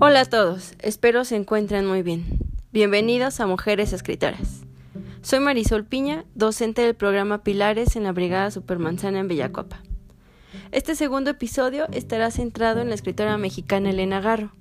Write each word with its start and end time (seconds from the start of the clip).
Hola 0.00 0.20
a 0.20 0.24
todos, 0.26 0.74
espero 0.78 1.24
se 1.24 1.34
encuentren 1.34 1.84
muy 1.84 2.02
bien. 2.02 2.24
Bienvenidos 2.70 3.40
a 3.40 3.48
Mujeres 3.48 3.92
Escritoras. 3.92 4.60
Soy 5.22 5.40
Marisol 5.40 5.84
Piña, 5.84 6.24
docente 6.36 6.82
del 6.82 6.94
programa 6.94 7.42
Pilares 7.42 7.96
en 7.96 8.04
la 8.04 8.12
Brigada 8.12 8.52
Supermanzana 8.52 9.18
en 9.18 9.26
Bellacopa. 9.26 9.82
Este 10.70 10.94
segundo 10.94 11.30
episodio 11.30 11.88
estará 11.90 12.30
centrado 12.30 12.80
en 12.80 12.90
la 12.90 12.94
escritora 12.94 13.38
mexicana 13.38 13.90
Elena 13.90 14.20
Garro. 14.20 14.52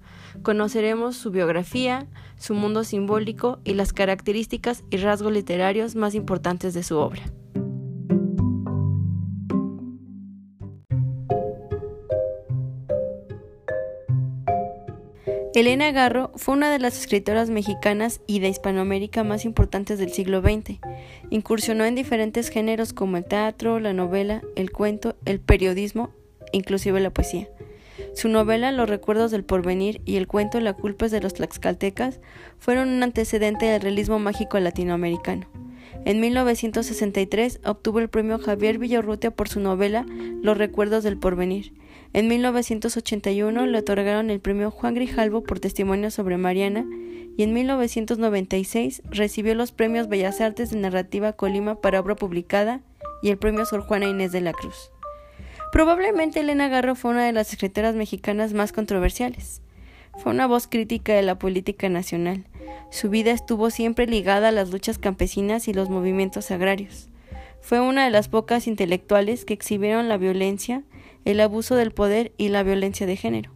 Conoceremos 0.42 1.16
su 1.16 1.30
biografía, 1.30 2.08
su 2.40 2.56
mundo 2.56 2.84
simbólico 2.84 3.60
y 3.64 3.76
las 3.76 3.94
características 3.94 4.84
y 4.90 4.98
rasgos 4.98 5.32
literarios 5.32 5.96
más 5.96 6.16
importantes 6.16 6.74
de 6.74 6.82
su 6.82 6.98
obra. 6.98 7.22
Elena 15.60 15.92
Garro 15.92 16.30
fue 16.36 16.54
una 16.54 16.70
de 16.70 16.78
las 16.78 17.00
escritoras 17.00 17.50
mexicanas 17.50 18.22
y 18.28 18.38
de 18.38 18.48
Hispanoamérica 18.48 19.24
más 19.24 19.44
importantes 19.44 19.98
del 19.98 20.12
siglo 20.12 20.42
XX. 20.42 20.78
Incursionó 21.32 21.84
en 21.84 21.96
diferentes 21.96 22.50
géneros 22.50 22.94
como 22.94 23.18
el 23.18 23.26
teatro, 23.26 23.80
la 23.80 23.92
novela, 23.92 24.44
el 24.56 24.72
cuento, 24.72 25.16
el 25.26 25.40
periodismo 25.40 26.12
inclusive 26.52 27.00
la 27.00 27.10
poesía. 27.10 27.50
Su 28.14 28.30
novela 28.30 28.72
Los 28.72 28.88
recuerdos 28.88 29.32
del 29.32 29.44
porvenir 29.44 30.00
y 30.06 30.18
el 30.18 30.28
cuento 30.28 30.60
La 30.60 30.74
culpa 30.74 31.08
es 31.08 31.12
de 31.12 31.22
los 31.22 31.34
tlaxcaltecas 31.34 32.20
fueron 32.60 32.90
un 32.90 33.02
antecedente 33.02 33.66
del 33.66 33.82
realismo 33.82 34.20
mágico 34.20 34.60
latinoamericano. 34.60 35.48
En 36.06 36.20
1963 36.20 37.62
obtuvo 37.66 37.98
el 38.00 38.10
premio 38.10 38.38
Javier 38.38 38.78
Villarrutia 38.78 39.32
por 39.32 39.50
su 39.50 39.60
novela 39.60 40.06
Los 40.40 40.56
recuerdos 40.56 41.04
del 41.04 41.18
porvenir 41.18 41.74
en 42.18 42.28
1981 42.30 43.68
le 43.68 43.78
otorgaron 43.78 44.32
el 44.32 44.40
premio 44.40 44.72
Juan 44.72 44.96
Grijalvo 44.96 45.44
por 45.44 45.60
testimonio 45.60 46.10
sobre 46.10 46.38
Mariana 46.38 46.84
y 47.38 47.44
en 47.44 47.54
1996 47.54 49.04
recibió 49.12 49.54
los 49.54 49.72
premios 49.72 50.08
Bellas 50.08 50.42
Artes 50.42 50.72
de 50.72 50.80
Narrativa 50.80 51.34
Colima 51.34 51.80
para 51.80 52.00
obra 52.00 52.16
publicada 52.16 52.82
y 53.22 53.30
el 53.30 53.38
premio 53.38 53.68
Sor 53.68 53.82
Juana 53.82 54.08
Inés 54.08 54.32
de 54.32 54.42
la 54.42 54.54
Cruz. 54.54 54.90
Probablemente 55.72 56.40
Elena 56.40 56.70
Garro 56.70 56.96
fue 56.96 57.12
una 57.12 57.24
de 57.24 57.34
las 57.34 57.54
escritoras 57.54 57.94
mexicanas 57.94 58.52
más 58.54 58.74
controversiales. 58.74 59.62
Fue 60.18 60.32
una 60.32 60.48
voz 60.48 60.66
crítica 60.66 61.14
de 61.14 61.22
la 61.22 61.38
política 61.38 61.88
nacional. 61.88 62.46
Su 62.90 63.12
vida 63.12 63.30
estuvo 63.30 63.70
siempre 63.70 64.08
ligada 64.08 64.48
a 64.48 64.52
las 64.52 64.72
luchas 64.72 64.98
campesinas 64.98 65.68
y 65.68 65.74
los 65.74 65.92
movimientos 65.92 66.50
agrarios. 66.50 67.10
Fue 67.62 67.80
una 67.80 68.06
de 68.06 68.10
las 68.10 68.28
pocas 68.28 68.66
intelectuales 68.66 69.46
que 69.46 69.54
exhibieron 69.54 70.10
la 70.10 70.18
violencia 70.18 70.82
el 71.28 71.42
abuso 71.42 71.76
del 71.76 71.92
poder 71.92 72.32
y 72.38 72.48
la 72.48 72.64
violencia 72.64 73.06
de 73.06 73.18
género. 73.18 73.52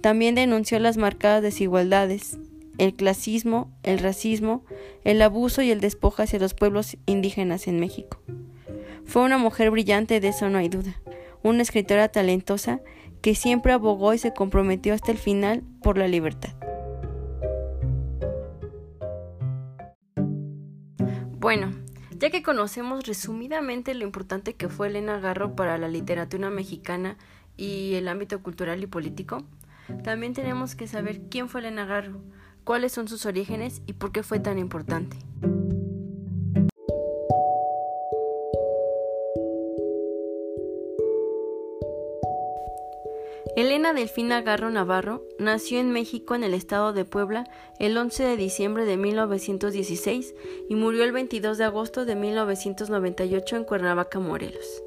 También 0.00 0.34
denunció 0.34 0.78
las 0.78 0.96
marcadas 0.96 1.42
desigualdades, 1.42 2.38
el 2.78 2.94
clasismo, 2.94 3.70
el 3.82 3.98
racismo, 3.98 4.64
el 5.04 5.20
abuso 5.20 5.60
y 5.60 5.70
el 5.70 5.82
despojo 5.82 6.22
hacia 6.22 6.38
los 6.38 6.54
pueblos 6.54 6.96
indígenas 7.04 7.68
en 7.68 7.78
México. 7.80 8.18
Fue 9.04 9.20
una 9.22 9.36
mujer 9.36 9.70
brillante, 9.70 10.20
de 10.20 10.28
eso 10.28 10.48
no 10.48 10.56
hay 10.56 10.70
duda, 10.70 11.02
una 11.42 11.60
escritora 11.60 12.08
talentosa 12.08 12.80
que 13.20 13.34
siempre 13.34 13.74
abogó 13.74 14.14
y 14.14 14.18
se 14.18 14.32
comprometió 14.32 14.94
hasta 14.94 15.12
el 15.12 15.18
final 15.18 15.62
por 15.82 15.98
la 15.98 16.08
libertad. 16.08 16.54
Bueno, 21.38 21.72
ya 22.22 22.30
que 22.30 22.44
conocemos 22.44 23.04
resumidamente 23.04 23.94
lo 23.94 24.04
importante 24.04 24.54
que 24.54 24.68
fue 24.68 24.86
Elena 24.86 25.18
Garro 25.18 25.56
para 25.56 25.76
la 25.76 25.88
literatura 25.88 26.50
mexicana 26.50 27.16
y 27.56 27.94
el 27.94 28.06
ámbito 28.06 28.40
cultural 28.44 28.80
y 28.80 28.86
político, 28.86 29.42
también 30.04 30.32
tenemos 30.32 30.76
que 30.76 30.86
saber 30.86 31.22
quién 31.28 31.48
fue 31.48 31.62
Elena 31.62 31.84
Garro, 31.84 32.20
cuáles 32.62 32.92
son 32.92 33.08
sus 33.08 33.26
orígenes 33.26 33.82
y 33.86 33.94
por 33.94 34.12
qué 34.12 34.22
fue 34.22 34.38
tan 34.38 34.60
importante. 34.60 35.16
Elena 43.54 43.92
Delfina 43.92 44.40
Garro 44.40 44.70
Navarro 44.70 45.24
nació 45.38 45.78
en 45.78 45.90
México 45.90 46.34
en 46.34 46.42
el 46.42 46.54
estado 46.54 46.94
de 46.94 47.04
Puebla 47.04 47.44
el 47.78 47.98
11 47.98 48.22
de 48.24 48.36
diciembre 48.38 48.86
de 48.86 48.96
1916 48.96 50.34
y 50.70 50.74
murió 50.74 51.04
el 51.04 51.12
22 51.12 51.58
de 51.58 51.64
agosto 51.64 52.06
de 52.06 52.16
1998 52.16 53.56
en 53.56 53.64
Cuernavaca, 53.64 54.20
Morelos. 54.20 54.82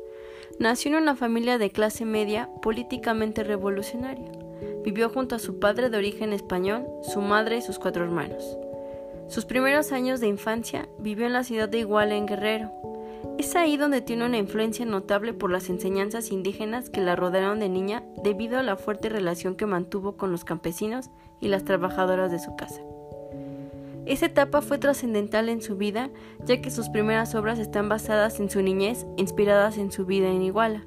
Nació 0.58 0.90
en 0.90 1.04
una 1.04 1.16
familia 1.16 1.60
de 1.60 1.70
clase 1.70 2.06
media 2.06 2.50
políticamente 2.64 3.44
revolucionaria. 3.44 4.32
Vivió 4.84 5.10
junto 5.10 5.36
a 5.36 5.40
su 5.40 5.60
padre 5.60 5.92
de 5.92 5.98
origen 5.98 6.34
español, 6.34 6.88
su 7.04 7.22
madre 7.22 7.58
y 7.58 7.62
sus 7.62 7.78
cuatro 7.78 8.04
hermanos. 8.04 8.58
Sus 9.28 9.46
primeros 9.46 9.92
años 9.92 10.20
de 10.22 10.28
infancia 10.28 10.90
vivió 10.98 11.28
en 11.28 11.34
la 11.34 11.44
ciudad 11.44 11.70
de 11.70 11.80
Iguala 11.80 12.16
en 12.16 12.26
Guerrero, 12.26 12.72
es 13.38 13.56
ahí 13.56 13.78
donde 13.78 14.02
tiene 14.02 14.26
una 14.26 14.38
influencia 14.38 14.86
notable 14.86 15.34
por 15.34 15.52
las 15.52 15.70
enseñanzas 15.70 16.32
indígenas 16.32 16.90
que 16.90 17.02
la 17.02 17.16
rodearon 17.16 17.60
de 17.60 17.70
niña 17.70 18.04
debido 18.24 18.58
a 18.58 18.64
la 18.64 18.78
fuerte 18.78 19.10
relación 19.10 19.56
que 19.56 19.66
mantuvo 19.66 20.18
con 20.18 20.32
los 20.32 20.44
campesinos 20.46 21.10
y 21.42 21.50
las 21.50 21.64
trabajadoras 21.64 22.32
de 22.32 22.40
su 22.40 22.56
casa. 22.56 22.82
Esa 24.06 24.28
etapa 24.28 24.62
fue 24.62 24.78
trascendental 24.78 25.50
en 25.50 25.62
su 25.62 25.78
vida, 25.78 26.12
ya 26.46 26.62
que 26.62 26.70
sus 26.70 26.90
primeras 26.90 27.34
obras 27.34 27.58
están 27.58 27.90
basadas 27.90 28.40
en 28.40 28.50
su 28.50 28.62
niñez, 28.62 29.06
inspiradas 29.18 29.78
en 29.78 29.92
su 29.92 30.06
vida 30.06 30.30
en 30.30 30.44
Iguala. 30.44 30.86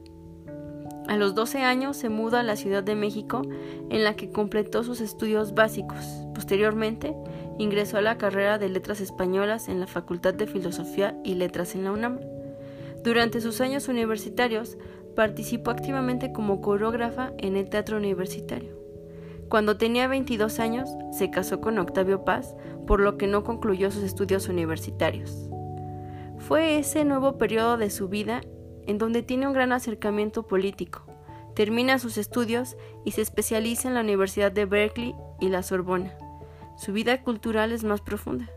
A 1.09 1.17
los 1.17 1.35
12 1.35 1.59
años 1.63 1.97
se 1.97 2.11
muda 2.11 2.41
a 2.41 2.43
la 2.45 2.55
Ciudad 2.55 2.83
de 2.83 2.95
México, 2.95 3.43
en 3.89 4.05
la 4.05 4.15
que 4.15 4.31
completó 4.31 4.85
sus 4.85 5.01
estudios 5.01 5.55
básicos. 5.55 6.05
Posteriormente, 6.35 7.17
ingresó 7.59 7.99
a 7.99 8.03
la 8.03 8.19
carrera 8.19 8.59
de 8.59 8.69
Letras 8.69 9.01
Españolas 9.01 9.69
en 9.69 9.81
la 9.81 9.87
Facultad 9.87 10.35
de 10.35 10.47
Filosofía 10.47 11.19
y 11.25 11.35
Letras 11.35 11.75
en 11.75 11.85
la 11.85 11.93
UNAM. 11.93 12.21
Durante 13.03 13.41
sus 13.41 13.61
años 13.61 13.89
universitarios, 13.89 14.79
participó 15.15 15.71
activamente 15.73 16.33
como 16.33 16.61
coreógrafa 16.61 17.33
en 17.39 17.57
el 17.57 17.69
teatro 17.69 17.97
universitario. 17.97 18.79
Cuando 19.49 19.77
tenía 19.77 20.07
22 20.09 20.61
años, 20.61 20.89
se 21.11 21.31
casó 21.31 21.61
con 21.61 21.79
Octavio 21.79 22.25
Paz, 22.25 22.55
por 22.87 23.01
lo 23.01 23.17
que 23.17 23.27
no 23.27 23.45
concluyó 23.45 23.91
sus 23.91 24.03
estudios 24.03 24.49
universitarios. 24.49 25.49
Fue 26.39 26.79
ese 26.79 27.05
nuevo 27.05 27.39
periodo 27.39 27.77
de 27.77 27.91
su 27.91 28.09
vida 28.09 28.43
en 28.87 28.99
donde 28.99 29.23
tiene 29.23 29.47
un 29.47 29.53
gran 29.53 29.73
acercamiento 29.73 30.47
político. 30.47 31.03
Termina 31.55 31.99
sus 31.99 32.19
estudios 32.19 32.77
y 33.05 33.11
se 33.13 33.23
especializa 33.23 33.89
en 33.89 33.95
la 33.95 34.03
Universidad 34.03 34.53
de 34.53 34.65
Berkeley 34.65 35.15
y 35.41 35.49
la 35.49 35.63
Sorbona. 35.63 36.17
Su 36.79 36.93
vida 36.93 37.23
cultural 37.25 37.73
es 37.73 37.83
más 37.83 38.01
profunda. 38.01 38.49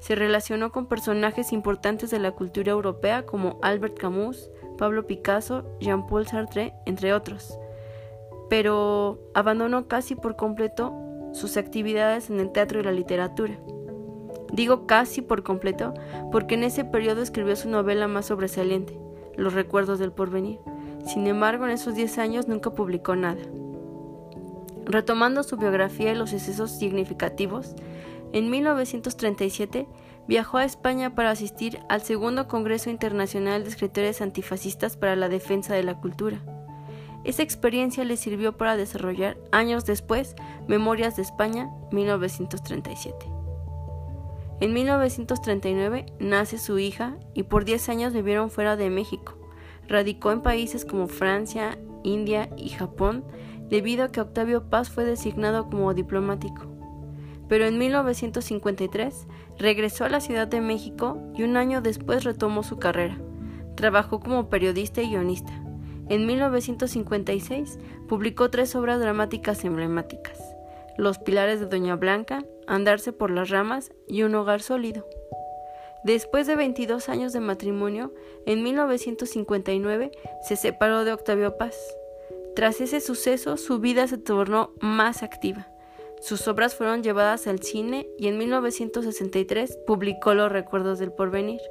Se 0.00 0.14
relacionó 0.14 0.70
con 0.70 0.84
personajes 0.84 1.50
importantes 1.50 2.10
de 2.10 2.18
la 2.18 2.32
cultura 2.32 2.72
europea 2.72 3.24
como 3.24 3.58
Albert 3.62 3.98
Camus, 3.98 4.50
Pablo 4.76 5.06
Picasso, 5.06 5.64
Jean-Paul 5.80 6.26
Sartre, 6.26 6.74
entre 6.84 7.14
otros. 7.14 7.58
Pero 8.50 9.18
abandonó 9.32 9.88
casi 9.88 10.14
por 10.14 10.36
completo 10.36 10.92
sus 11.32 11.56
actividades 11.56 12.28
en 12.28 12.38
el 12.38 12.52
teatro 12.52 12.80
y 12.80 12.82
la 12.82 12.92
literatura. 12.92 13.58
Digo 14.52 14.86
casi 14.86 15.22
por 15.22 15.42
completo 15.42 15.94
porque 16.30 16.56
en 16.56 16.64
ese 16.64 16.84
periodo 16.84 17.22
escribió 17.22 17.56
su 17.56 17.70
novela 17.70 18.08
más 18.08 18.26
sobresaliente, 18.26 18.98
Los 19.36 19.54
recuerdos 19.54 19.98
del 19.98 20.12
porvenir. 20.12 20.58
Sin 21.06 21.26
embargo, 21.26 21.64
en 21.64 21.70
esos 21.70 21.94
10 21.94 22.18
años 22.18 22.46
nunca 22.46 22.74
publicó 22.74 23.16
nada. 23.16 23.40
Retomando 24.90 25.44
su 25.44 25.56
biografía 25.56 26.10
y 26.10 26.16
los 26.16 26.32
excesos 26.32 26.72
significativos, 26.72 27.76
en 28.32 28.50
1937 28.50 29.86
viajó 30.26 30.58
a 30.58 30.64
España 30.64 31.14
para 31.14 31.30
asistir 31.30 31.78
al 31.88 32.02
segundo 32.02 32.48
Congreso 32.48 32.90
Internacional 32.90 33.62
de 33.62 33.70
Escritores 33.70 34.20
Antifascistas 34.20 34.96
para 34.96 35.14
la 35.14 35.28
Defensa 35.28 35.74
de 35.74 35.84
la 35.84 35.94
Cultura. 36.00 36.40
Esa 37.22 37.44
experiencia 37.44 38.04
le 38.04 38.16
sirvió 38.16 38.56
para 38.56 38.76
desarrollar, 38.76 39.36
años 39.52 39.84
después, 39.84 40.34
Memorias 40.66 41.14
de 41.14 41.22
España, 41.22 41.70
1937. 41.92 43.14
En 44.58 44.72
1939 44.72 46.06
nace 46.18 46.58
su 46.58 46.80
hija 46.80 47.16
y 47.32 47.44
por 47.44 47.64
10 47.64 47.90
años 47.90 48.12
vivieron 48.12 48.50
fuera 48.50 48.74
de 48.74 48.90
México. 48.90 49.38
Radicó 49.86 50.32
en 50.32 50.42
países 50.42 50.84
como 50.84 51.06
Francia, 51.06 51.78
India 52.02 52.50
y 52.56 52.70
Japón 52.70 53.24
debido 53.70 54.04
a 54.04 54.12
que 54.12 54.20
Octavio 54.20 54.68
Paz 54.68 54.90
fue 54.90 55.04
designado 55.04 55.70
como 55.70 55.94
diplomático. 55.94 56.66
Pero 57.48 57.64
en 57.64 57.78
1953 57.78 59.26
regresó 59.58 60.04
a 60.04 60.08
la 60.08 60.20
Ciudad 60.20 60.46
de 60.46 60.60
México 60.60 61.18
y 61.34 61.42
un 61.42 61.56
año 61.56 61.80
después 61.80 62.24
retomó 62.24 62.62
su 62.62 62.78
carrera. 62.78 63.18
Trabajó 63.76 64.20
como 64.20 64.48
periodista 64.48 65.00
y 65.02 65.10
guionista. 65.10 65.52
En 66.08 66.26
1956 66.26 67.78
publicó 68.08 68.50
tres 68.50 68.74
obras 68.74 69.00
dramáticas 69.00 69.64
emblemáticas, 69.64 70.38
Los 70.98 71.18
Pilares 71.18 71.60
de 71.60 71.66
Doña 71.66 71.94
Blanca, 71.94 72.44
Andarse 72.66 73.12
por 73.12 73.30
las 73.30 73.48
Ramas 73.48 73.92
y 74.08 74.22
Un 74.22 74.34
Hogar 74.34 74.60
Sólido. 74.60 75.06
Después 76.02 76.46
de 76.46 76.56
22 76.56 77.08
años 77.08 77.32
de 77.32 77.40
matrimonio, 77.40 78.12
en 78.46 78.62
1959 78.62 80.10
se 80.42 80.56
separó 80.56 81.04
de 81.04 81.12
Octavio 81.12 81.56
Paz. 81.58 81.76
Tras 82.60 82.82
ese 82.82 83.00
suceso, 83.00 83.56
su 83.56 83.78
vida 83.78 84.06
se 84.06 84.18
tornó 84.18 84.72
más 84.82 85.22
activa. 85.22 85.66
Sus 86.20 86.46
obras 86.46 86.74
fueron 86.74 87.02
llevadas 87.02 87.46
al 87.46 87.62
cine 87.62 88.06
y 88.18 88.28
en 88.28 88.36
1963 88.36 89.78
publicó 89.86 90.34
Los 90.34 90.52
Recuerdos 90.52 90.98
del 90.98 91.10
Porvenir. 91.10 91.62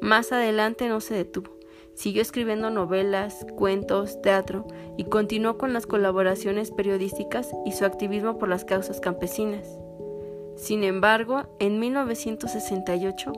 Más 0.00 0.32
adelante 0.32 0.88
no 0.88 1.02
se 1.02 1.12
detuvo. 1.12 1.58
Siguió 1.92 2.22
escribiendo 2.22 2.70
novelas, 2.70 3.44
cuentos, 3.58 4.22
teatro 4.22 4.66
y 4.96 5.04
continuó 5.04 5.58
con 5.58 5.74
las 5.74 5.86
colaboraciones 5.86 6.70
periodísticas 6.70 7.50
y 7.66 7.72
su 7.72 7.84
activismo 7.84 8.38
por 8.38 8.48
las 8.48 8.64
causas 8.64 9.00
campesinas. 9.00 9.68
Sin 10.56 10.82
embargo, 10.82 11.54
en 11.58 11.78
1968, 11.78 13.32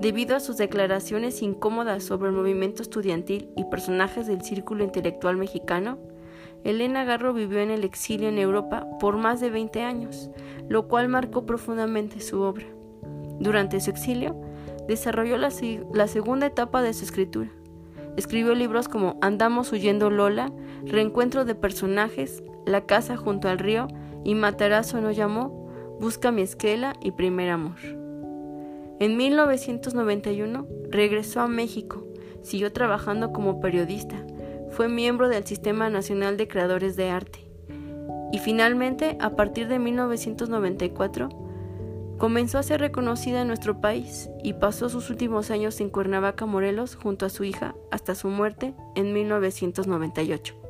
debido 0.00 0.34
a 0.34 0.40
sus 0.40 0.56
declaraciones 0.56 1.42
incómodas 1.42 2.02
sobre 2.02 2.30
el 2.30 2.34
movimiento 2.34 2.82
estudiantil 2.82 3.50
y 3.56 3.62
personajes 3.66 4.26
del 4.26 4.42
círculo 4.42 4.82
intelectual 4.82 5.36
mexicano, 5.36 5.96
Elena 6.64 7.04
Garro 7.04 7.34
vivió 7.34 7.60
en 7.60 7.70
el 7.70 7.84
exilio 7.84 8.28
en 8.28 8.38
Europa 8.38 8.88
por 8.98 9.16
más 9.18 9.40
de 9.40 9.50
20 9.50 9.82
años, 9.82 10.30
lo 10.68 10.88
cual 10.88 11.08
marcó 11.08 11.44
profundamente 11.44 12.20
su 12.20 12.40
obra. 12.40 12.64
Durante 13.38 13.80
su 13.80 13.90
exilio, 13.90 14.34
desarrolló 14.88 15.36
la, 15.36 15.50
la 15.92 16.08
segunda 16.08 16.46
etapa 16.46 16.82
de 16.82 16.94
su 16.94 17.04
escritura. 17.04 17.50
Escribió 18.16 18.54
libros 18.54 18.88
como 18.88 19.18
Andamos 19.20 19.72
huyendo 19.72 20.08
Lola, 20.08 20.52
Reencuentro 20.86 21.44
de 21.44 21.54
personajes, 21.54 22.42
La 22.64 22.86
casa 22.86 23.16
junto 23.16 23.48
al 23.48 23.58
río 23.58 23.88
y 24.24 24.34
Matarazo 24.34 25.00
no 25.00 25.10
llamó, 25.10 25.68
Busca 26.00 26.32
mi 26.32 26.42
esquela 26.42 26.94
y 27.02 27.10
Primer 27.10 27.50
amor. 27.50 27.76
En 29.00 29.16
1991 29.16 30.66
regresó 30.88 31.40
a 31.40 31.48
México, 31.48 32.06
siguió 32.42 32.72
trabajando 32.72 33.32
como 33.32 33.60
periodista, 33.60 34.24
fue 34.74 34.88
miembro 34.88 35.28
del 35.28 35.46
Sistema 35.46 35.88
Nacional 35.88 36.36
de 36.36 36.48
Creadores 36.48 36.96
de 36.96 37.08
Arte 37.08 37.46
y 38.32 38.38
finalmente, 38.38 39.16
a 39.20 39.36
partir 39.36 39.68
de 39.68 39.78
1994, 39.78 41.28
comenzó 42.18 42.58
a 42.58 42.64
ser 42.64 42.80
reconocida 42.80 43.42
en 43.42 43.46
nuestro 43.46 43.80
país 43.80 44.30
y 44.42 44.54
pasó 44.54 44.88
sus 44.88 45.10
últimos 45.10 45.52
años 45.52 45.80
en 45.80 45.90
Cuernavaca, 45.90 46.44
Morelos, 46.44 46.96
junto 46.96 47.24
a 47.24 47.30
su 47.30 47.44
hija, 47.44 47.76
hasta 47.92 48.16
su 48.16 48.26
muerte 48.28 48.74
en 48.96 49.12
1998. 49.12 50.63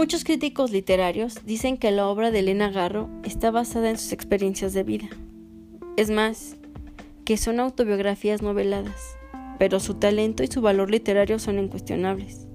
Muchos 0.00 0.24
críticos 0.24 0.70
literarios 0.70 1.44
dicen 1.44 1.76
que 1.76 1.90
la 1.90 2.08
obra 2.08 2.30
de 2.30 2.38
Elena 2.38 2.70
Garro 2.70 3.10
está 3.22 3.50
basada 3.50 3.90
en 3.90 3.98
sus 3.98 4.12
experiencias 4.12 4.72
de 4.72 4.82
vida. 4.82 5.10
Es 5.98 6.08
más, 6.08 6.56
que 7.26 7.36
son 7.36 7.60
autobiografías 7.60 8.40
noveladas, 8.40 8.98
pero 9.58 9.78
su 9.78 9.92
talento 9.92 10.42
y 10.42 10.46
su 10.46 10.62
valor 10.62 10.90
literario 10.90 11.38
son 11.38 11.58
incuestionables. 11.58 12.46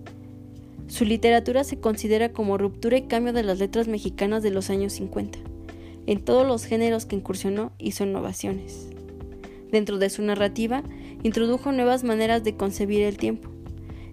Su 0.87 1.05
literatura 1.05 1.63
se 1.63 1.79
considera 1.79 2.33
como 2.33 2.57
ruptura 2.57 2.97
y 2.97 3.03
cambio 3.03 3.31
de 3.31 3.43
las 3.43 3.59
letras 3.59 3.87
mexicanas 3.87 4.41
de 4.41 4.49
los 4.49 4.71
años 4.71 4.93
50. 4.93 5.37
En 6.07 6.25
todos 6.25 6.47
los 6.47 6.65
géneros 6.65 7.05
que 7.05 7.15
incursionó 7.15 7.73
hizo 7.77 8.05
innovaciones. 8.05 8.89
Dentro 9.71 9.99
de 9.99 10.09
su 10.09 10.23
narrativa, 10.23 10.81
introdujo 11.21 11.71
nuevas 11.71 12.03
maneras 12.03 12.43
de 12.43 12.57
concebir 12.57 13.03
el 13.03 13.17
tiempo, 13.17 13.51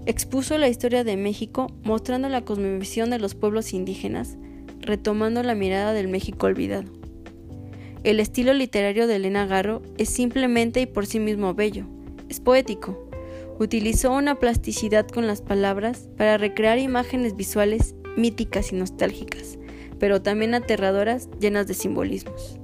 Expuso 0.05 0.59
la 0.59 0.69
historia 0.69 1.05
de 1.05 1.17
México 1.17 1.69
mostrando 1.85 2.29
la 2.29 2.45
cosmovisión 2.45 3.11
de 3.11 3.21
los 3.21 3.37
pueblos 3.37 3.73
indígenas, 3.73 4.37
retomando 4.81 5.45
la 5.45 5.55
mirada 5.55 5.93
del 5.93 6.09
México 6.09 6.47
olvidado. 6.47 6.91
El 8.03 8.19
estilo 8.19 8.53
literario 8.53 9.07
de 9.07 9.17
Elena 9.17 9.47
Garro 9.47 9.81
es 9.99 10.09
simplemente 10.09 10.81
y 10.81 10.87
por 10.87 11.07
sí 11.07 11.21
mismo 11.21 11.55
bello, 11.55 11.87
es 12.29 12.41
poético. 12.41 13.09
Utilizó 13.61 14.13
una 14.13 14.41
plasticidad 14.41 15.07
con 15.07 15.29
las 15.29 15.41
palabras 15.41 16.09
para 16.17 16.37
recrear 16.37 16.81
imágenes 16.81 17.37
visuales 17.37 17.95
míticas 18.17 18.73
y 18.73 18.75
nostálgicas, 18.75 19.57
pero 20.01 20.21
también 20.21 20.55
aterradoras 20.55 21.29
llenas 21.39 21.69
de 21.69 21.75
simbolismos. 21.75 22.59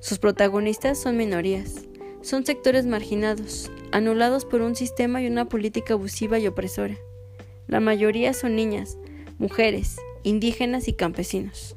Sus 0.00 0.18
protagonistas 0.18 0.98
son 0.98 1.18
minorías, 1.18 1.87
son 2.28 2.44
sectores 2.44 2.84
marginados, 2.84 3.70
anulados 3.90 4.44
por 4.44 4.60
un 4.60 4.76
sistema 4.76 5.22
y 5.22 5.26
una 5.26 5.48
política 5.48 5.94
abusiva 5.94 6.38
y 6.38 6.46
opresora. 6.46 6.94
La 7.68 7.80
mayoría 7.80 8.34
son 8.34 8.54
niñas, 8.54 8.98
mujeres, 9.38 9.96
indígenas 10.24 10.88
y 10.88 10.92
campesinos. 10.92 11.74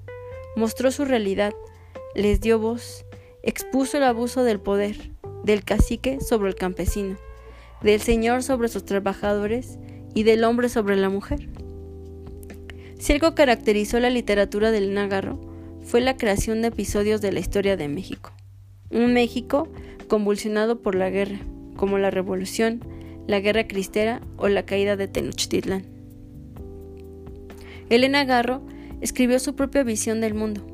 Mostró 0.57 0.91
su 0.91 1.05
realidad, 1.05 1.53
les 2.15 2.41
dio 2.41 2.59
voz, 2.59 3.05
expuso 3.43 3.95
el 3.95 4.03
abuso 4.03 4.43
del 4.43 4.59
poder, 4.59 5.11
del 5.45 5.63
cacique 5.63 6.19
sobre 6.19 6.49
el 6.49 6.55
campesino, 6.55 7.17
del 7.81 8.01
señor 8.01 8.43
sobre 8.43 8.67
sus 8.67 8.83
trabajadores 8.83 9.79
y 10.13 10.23
del 10.23 10.43
hombre 10.43 10.67
sobre 10.67 10.97
la 10.97 11.07
mujer. 11.07 11.47
Si 12.99 13.13
algo 13.13 13.35
caracterizó 13.35 14.01
la 14.01 14.09
literatura 14.09 14.69
del 14.71 14.93
Nagarro 14.93 15.39
fue 15.81 16.01
la 16.01 16.17
creación 16.17 16.61
de 16.61 16.67
episodios 16.67 17.21
de 17.21 17.31
la 17.31 17.39
historia 17.39 17.77
de 17.77 17.87
México. 17.87 18.33
Un 18.89 19.13
México 19.13 19.69
convulsionado 20.11 20.81
por 20.81 20.95
la 20.95 21.09
guerra, 21.09 21.39
como 21.77 21.97
la 21.97 22.11
Revolución, 22.11 22.83
la 23.27 23.39
Guerra 23.39 23.65
Cristera 23.65 24.19
o 24.35 24.49
la 24.49 24.65
caída 24.65 24.97
de 24.97 25.07
Tenochtitlán. 25.07 25.85
Elena 27.89 28.25
Garro 28.25 28.61
escribió 28.99 29.39
su 29.39 29.55
propia 29.55 29.83
visión 29.83 30.19
del 30.19 30.33
mundo. 30.33 30.67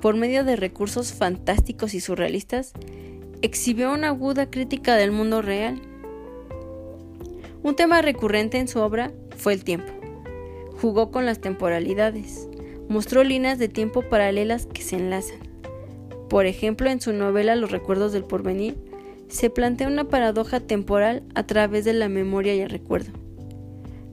Por 0.00 0.16
medio 0.16 0.44
de 0.44 0.56
recursos 0.56 1.12
fantásticos 1.12 1.92
y 1.92 2.00
surrealistas, 2.00 2.72
exhibió 3.42 3.92
una 3.92 4.08
aguda 4.08 4.48
crítica 4.50 4.96
del 4.96 5.12
mundo 5.12 5.42
real. 5.42 5.82
Un 7.62 7.76
tema 7.76 8.00
recurrente 8.00 8.56
en 8.56 8.66
su 8.66 8.78
obra 8.78 9.12
fue 9.36 9.52
el 9.52 9.62
tiempo. 9.62 9.92
Jugó 10.80 11.10
con 11.10 11.26
las 11.26 11.42
temporalidades, 11.42 12.48
mostró 12.88 13.24
líneas 13.24 13.58
de 13.58 13.68
tiempo 13.68 14.00
paralelas 14.00 14.64
que 14.64 14.80
se 14.80 14.96
enlazan. 14.96 15.49
Por 16.30 16.46
ejemplo, 16.46 16.88
en 16.88 17.00
su 17.00 17.12
novela 17.12 17.56
Los 17.56 17.72
recuerdos 17.72 18.12
del 18.12 18.24
porvenir, 18.24 18.76
se 19.28 19.50
plantea 19.50 19.88
una 19.88 20.04
paradoja 20.04 20.60
temporal 20.60 21.24
a 21.34 21.44
través 21.44 21.84
de 21.84 21.92
la 21.92 22.08
memoria 22.08 22.54
y 22.54 22.60
el 22.60 22.70
recuerdo. 22.70 23.12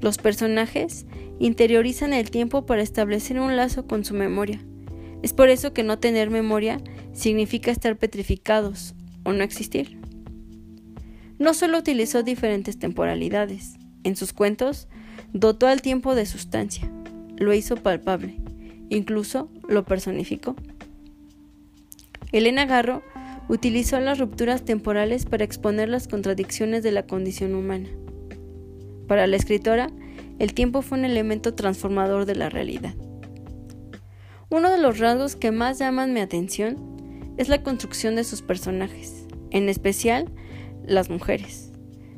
Los 0.02 0.18
personajes 0.18 1.06
interiorizan 1.40 2.14
el 2.14 2.32
tiempo 2.32 2.66
para 2.66 2.82
establecer 2.82 3.40
un 3.40 3.56
lazo 3.56 3.86
con 3.86 4.04
su 4.04 4.16
memoria. 4.16 4.60
Es 5.22 5.34
por 5.34 5.50
eso 5.50 5.74
que 5.74 5.84
no 5.84 6.00
tener 6.00 6.32
memoria 6.32 6.82
significa 7.14 7.70
estar 7.70 7.98
petrificados 7.98 8.96
o 9.24 9.32
no 9.32 9.44
existir. 9.44 10.00
No 11.38 11.54
solo 11.54 11.78
utilizó 11.78 12.24
diferentes 12.24 12.80
temporalidades, 12.80 13.76
en 14.04 14.16
sus 14.16 14.34
cuentos 14.34 14.88
dotó 15.34 15.68
al 15.68 15.84
tiempo 15.84 16.16
de 16.16 16.26
sustancia, 16.26 16.92
lo 17.38 17.54
hizo 17.54 17.76
palpable, 17.76 18.38
incluso 18.90 19.52
lo 19.68 19.86
personificó. 19.86 20.56
Elena 22.32 22.66
Garro 22.66 23.04
utilizó 23.48 24.00
las 24.00 24.20
rupturas 24.20 24.66
temporales 24.66 25.26
para 25.26 25.46
exponer 25.46 25.88
las 25.88 26.08
contradicciones 26.08 26.84
de 26.84 26.92
la 26.92 27.04
condición 27.04 27.56
humana. 27.56 27.90
Para 29.08 29.28
la 29.28 29.38
escritora, 29.38 29.90
el 30.38 30.54
tiempo 30.54 30.82
fue 30.82 30.98
un 30.98 31.06
elemento 31.06 31.54
transformador 31.54 32.26
de 32.26 32.36
la 32.36 32.50
realidad. 32.50 32.96
Uno 34.50 34.70
de 34.70 34.78
los 34.78 35.00
rasgos 35.00 35.36
que 35.36 35.52
más 35.52 35.80
llaman 35.80 36.14
mi 36.14 36.20
atención 36.20 37.34
es 37.38 37.50
la 37.50 37.64
construcción 37.64 38.16
de 38.16 38.24
sus 38.24 38.42
personajes, 38.42 39.26
en 39.52 39.70
especial 39.70 40.30
las 40.86 41.10
mujeres. 41.10 41.72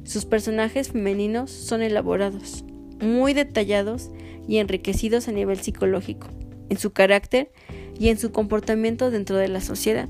Sus 0.03 0.25
personajes 0.25 0.91
femeninos 0.91 1.51
son 1.51 1.81
elaborados, 1.81 2.63
muy 2.99 3.33
detallados 3.33 4.09
y 4.47 4.57
enriquecidos 4.57 5.27
a 5.27 5.31
nivel 5.31 5.59
psicológico, 5.59 6.27
en 6.69 6.77
su 6.77 6.91
carácter 6.93 7.51
y 7.99 8.09
en 8.09 8.17
su 8.17 8.31
comportamiento 8.31 9.11
dentro 9.11 9.35
de 9.35 9.49
la 9.49 9.61
sociedad. 9.61 10.07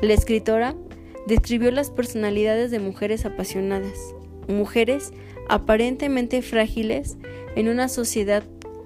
La 0.00 0.12
escritora 0.12 0.74
describió 1.26 1.70
las 1.70 1.90
personalidades 1.90 2.70
de 2.70 2.78
mujeres 2.78 3.24
apasionadas, 3.24 3.98
mujeres 4.48 5.12
aparentemente 5.48 6.42
frágiles 6.42 7.16
en 7.56 7.68
una 7.68 7.88
sociedad 7.88 8.44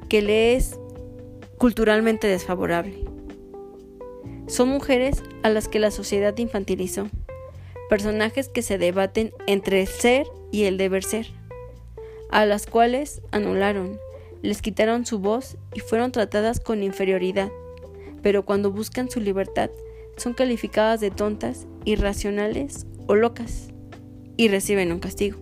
que 0.09 0.23
le 0.23 0.55
es 0.55 0.79
culturalmente 1.59 2.27
desfavorable. 2.27 3.05
Son 4.47 4.69
mujeres 4.69 5.23
a 5.43 5.51
las 5.51 5.69
que 5.69 5.81
la 5.81 5.91
sociedad 5.91 6.37
infantilizó, 6.39 7.09
personajes 7.89 8.49
que 8.49 8.63
se 8.63 8.79
debaten 8.79 9.33
entre 9.47 9.83
el 9.83 9.89
ser 9.89 10.27
y 10.53 10.65
el 10.65 10.77
deber 10.77 11.03
ser, 11.03 11.27
a 12.31 12.47
las 12.47 12.67
cuales 12.67 13.23
anularon, 13.33 13.99
les 14.43 14.63
quitaron 14.63 15.07
su 15.07 15.19
voz 15.19 15.57
y 15.75 15.81
fueron 15.81 16.13
tratadas 16.13 16.61
con 16.61 16.83
inferioridad, 16.83 17.51
pero 18.23 18.45
cuando 18.45 18.71
buscan 18.71 19.11
su 19.11 19.21
libertad 19.21 19.71
son 20.17 20.35
calificadas 20.35 21.01
de 21.01 21.11
tontas, 21.11 21.67
irracionales 21.85 22.87
o 23.07 23.15
locas 23.15 23.69
y 24.37 24.49
reciben 24.49 24.93
un 24.93 24.99
castigo. 24.99 25.39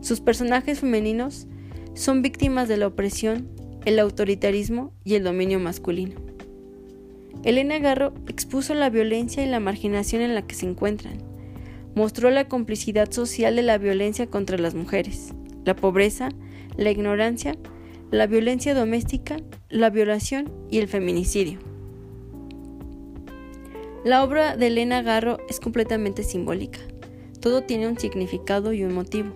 Sus 0.00 0.20
personajes 0.20 0.80
femeninos 0.80 1.46
son 1.94 2.22
víctimas 2.22 2.68
de 2.68 2.76
la 2.76 2.86
opresión, 2.86 3.48
el 3.84 3.98
autoritarismo 3.98 4.92
y 5.04 5.14
el 5.14 5.24
dominio 5.24 5.58
masculino. 5.58 6.14
Elena 7.44 7.78
Garro 7.78 8.12
expuso 8.28 8.74
la 8.74 8.90
violencia 8.90 9.44
y 9.44 9.48
la 9.48 9.60
marginación 9.60 10.22
en 10.22 10.34
la 10.34 10.42
que 10.42 10.54
se 10.54 10.66
encuentran. 10.66 11.18
mostró 11.94 12.30
la 12.30 12.46
complicidad 12.46 13.10
social 13.10 13.56
de 13.56 13.62
la 13.62 13.78
violencia 13.78 14.26
contra 14.26 14.58
las 14.58 14.74
mujeres, 14.74 15.32
la 15.64 15.74
pobreza, 15.74 16.28
la 16.76 16.90
ignorancia, 16.90 17.56
la 18.10 18.26
violencia 18.26 18.74
doméstica, 18.74 19.36
la 19.68 19.90
violación 19.90 20.52
y 20.70 20.78
el 20.78 20.88
feminicidio. 20.88 21.58
La 24.04 24.22
obra 24.22 24.56
de 24.56 24.68
Elena 24.68 25.02
Garro 25.02 25.38
es 25.48 25.58
completamente 25.58 26.22
simbólica. 26.22 26.78
Todo 27.40 27.62
tiene 27.62 27.88
un 27.88 27.98
significado 27.98 28.72
y 28.72 28.84
un 28.84 28.94
motivo. 28.94 29.34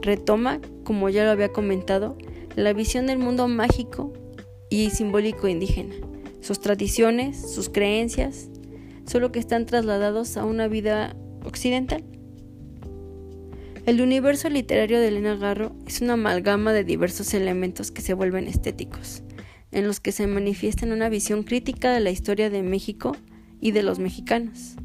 Retoma, 0.00 0.60
como 0.84 1.08
ya 1.10 1.24
lo 1.24 1.30
había 1.30 1.50
comentado, 1.50 2.16
la 2.56 2.72
visión 2.72 3.06
del 3.06 3.18
mundo 3.18 3.48
mágico 3.48 4.12
y 4.70 4.90
simbólico 4.90 5.48
indígena, 5.48 5.94
sus 6.40 6.60
tradiciones, 6.60 7.52
sus 7.52 7.68
creencias, 7.68 8.48
solo 9.06 9.30
que 9.30 9.38
están 9.38 9.66
trasladados 9.66 10.36
a 10.36 10.44
una 10.44 10.68
vida 10.68 11.14
occidental. 11.44 12.02
El 13.84 14.00
universo 14.00 14.48
literario 14.48 15.00
de 15.00 15.08
Elena 15.08 15.34
Garro 15.34 15.74
es 15.88 16.00
una 16.00 16.12
amalgama 16.12 16.72
de 16.72 16.84
diversos 16.84 17.34
elementos 17.34 17.90
que 17.90 18.00
se 18.00 18.14
vuelven 18.14 18.46
estéticos, 18.46 19.24
en 19.72 19.88
los 19.88 19.98
que 19.98 20.12
se 20.12 20.28
manifiesta 20.28 20.86
una 20.86 21.08
visión 21.08 21.42
crítica 21.42 21.92
de 21.92 21.98
la 21.98 22.12
historia 22.12 22.48
de 22.48 22.62
México 22.62 23.16
y 23.60 23.72
de 23.72 23.82
los 23.82 23.98
mexicanos. 23.98 24.76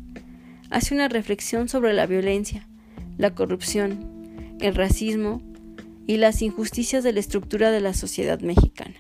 Hace 0.72 0.96
una 0.96 1.10
reflexión 1.10 1.70
sobre 1.70 1.94
la 1.94 2.08
violencia, 2.08 2.68
la 3.20 3.36
corrupción, 3.36 4.56
el 4.62 4.74
racismo 4.74 5.44
y 6.08 6.18
las 6.18 6.42
injusticias 6.42 7.04
de 7.04 7.14
la 7.14 7.20
estructura 7.20 7.70
de 7.70 7.82
la 7.82 7.94
sociedad 7.94 8.40
mexicana. 8.40 8.96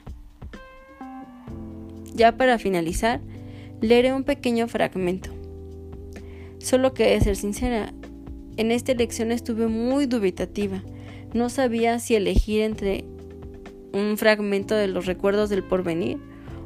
Ya 2.13 2.37
para 2.37 2.59
finalizar, 2.59 3.19
leeré 3.81 4.13
un 4.13 4.25
pequeño 4.25 4.67
fragmento. 4.67 5.31
Solo 6.59 6.93
que 6.93 7.05
de 7.05 7.21
ser 7.21 7.35
sincera, 7.35 7.93
en 8.57 8.71
esta 8.71 8.91
elección 8.91 9.31
estuve 9.31 9.67
muy 9.67 10.07
dubitativa. 10.07 10.83
No 11.33 11.49
sabía 11.49 11.99
si 11.99 12.15
elegir 12.15 12.61
entre 12.61 13.05
un 13.93 14.17
fragmento 14.17 14.75
de 14.75 14.87
los 14.87 15.05
recuerdos 15.05 15.49
del 15.49 15.63
porvenir 15.63 16.17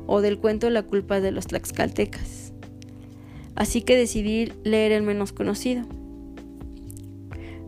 o 0.08 0.22
del 0.22 0.40
cuento 0.40 0.70
La 0.70 0.84
culpa 0.84 1.20
de 1.20 1.32
los 1.32 1.48
tlaxcaltecas. 1.48 2.54
Así 3.56 3.82
que 3.82 3.98
decidí 3.98 4.52
leer 4.64 4.94
el 4.94 5.04
menos 5.04 5.34
conocido. 5.34 5.86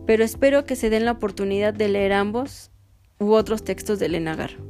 Pero 0.06 0.24
espero 0.24 0.64
que 0.64 0.76
se 0.76 0.90
den 0.90 1.04
la 1.04 1.12
oportunidad 1.12 1.72
de 1.72 1.88
leer 1.88 2.12
ambos 2.12 2.70
u 3.18 3.32
otros 3.32 3.64
textos 3.64 3.98
de 3.98 4.06
Elena 4.06 4.34
Garro. 4.34 4.64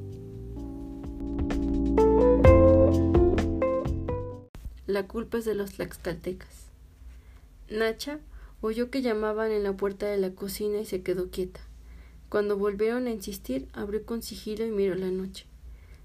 La 4.86 5.06
culpa 5.06 5.38
es 5.38 5.44
de 5.44 5.54
los 5.54 5.72
tlaxcaltecas. 5.72 6.66
Nacha 7.70 8.20
oyó 8.60 8.90
que 8.90 9.02
llamaban 9.02 9.50
en 9.50 9.62
la 9.62 9.76
puerta 9.76 10.06
de 10.06 10.18
la 10.18 10.30
cocina 10.30 10.78
y 10.80 10.86
se 10.86 11.02
quedó 11.02 11.30
quieta. 11.30 11.60
Cuando 12.28 12.56
volvieron 12.56 13.06
a 13.06 13.10
insistir, 13.10 13.68
abrió 13.72 14.04
con 14.04 14.22
sigilo 14.22 14.66
y 14.66 14.70
miró 14.70 14.94
la 14.94 15.10
noche. 15.10 15.46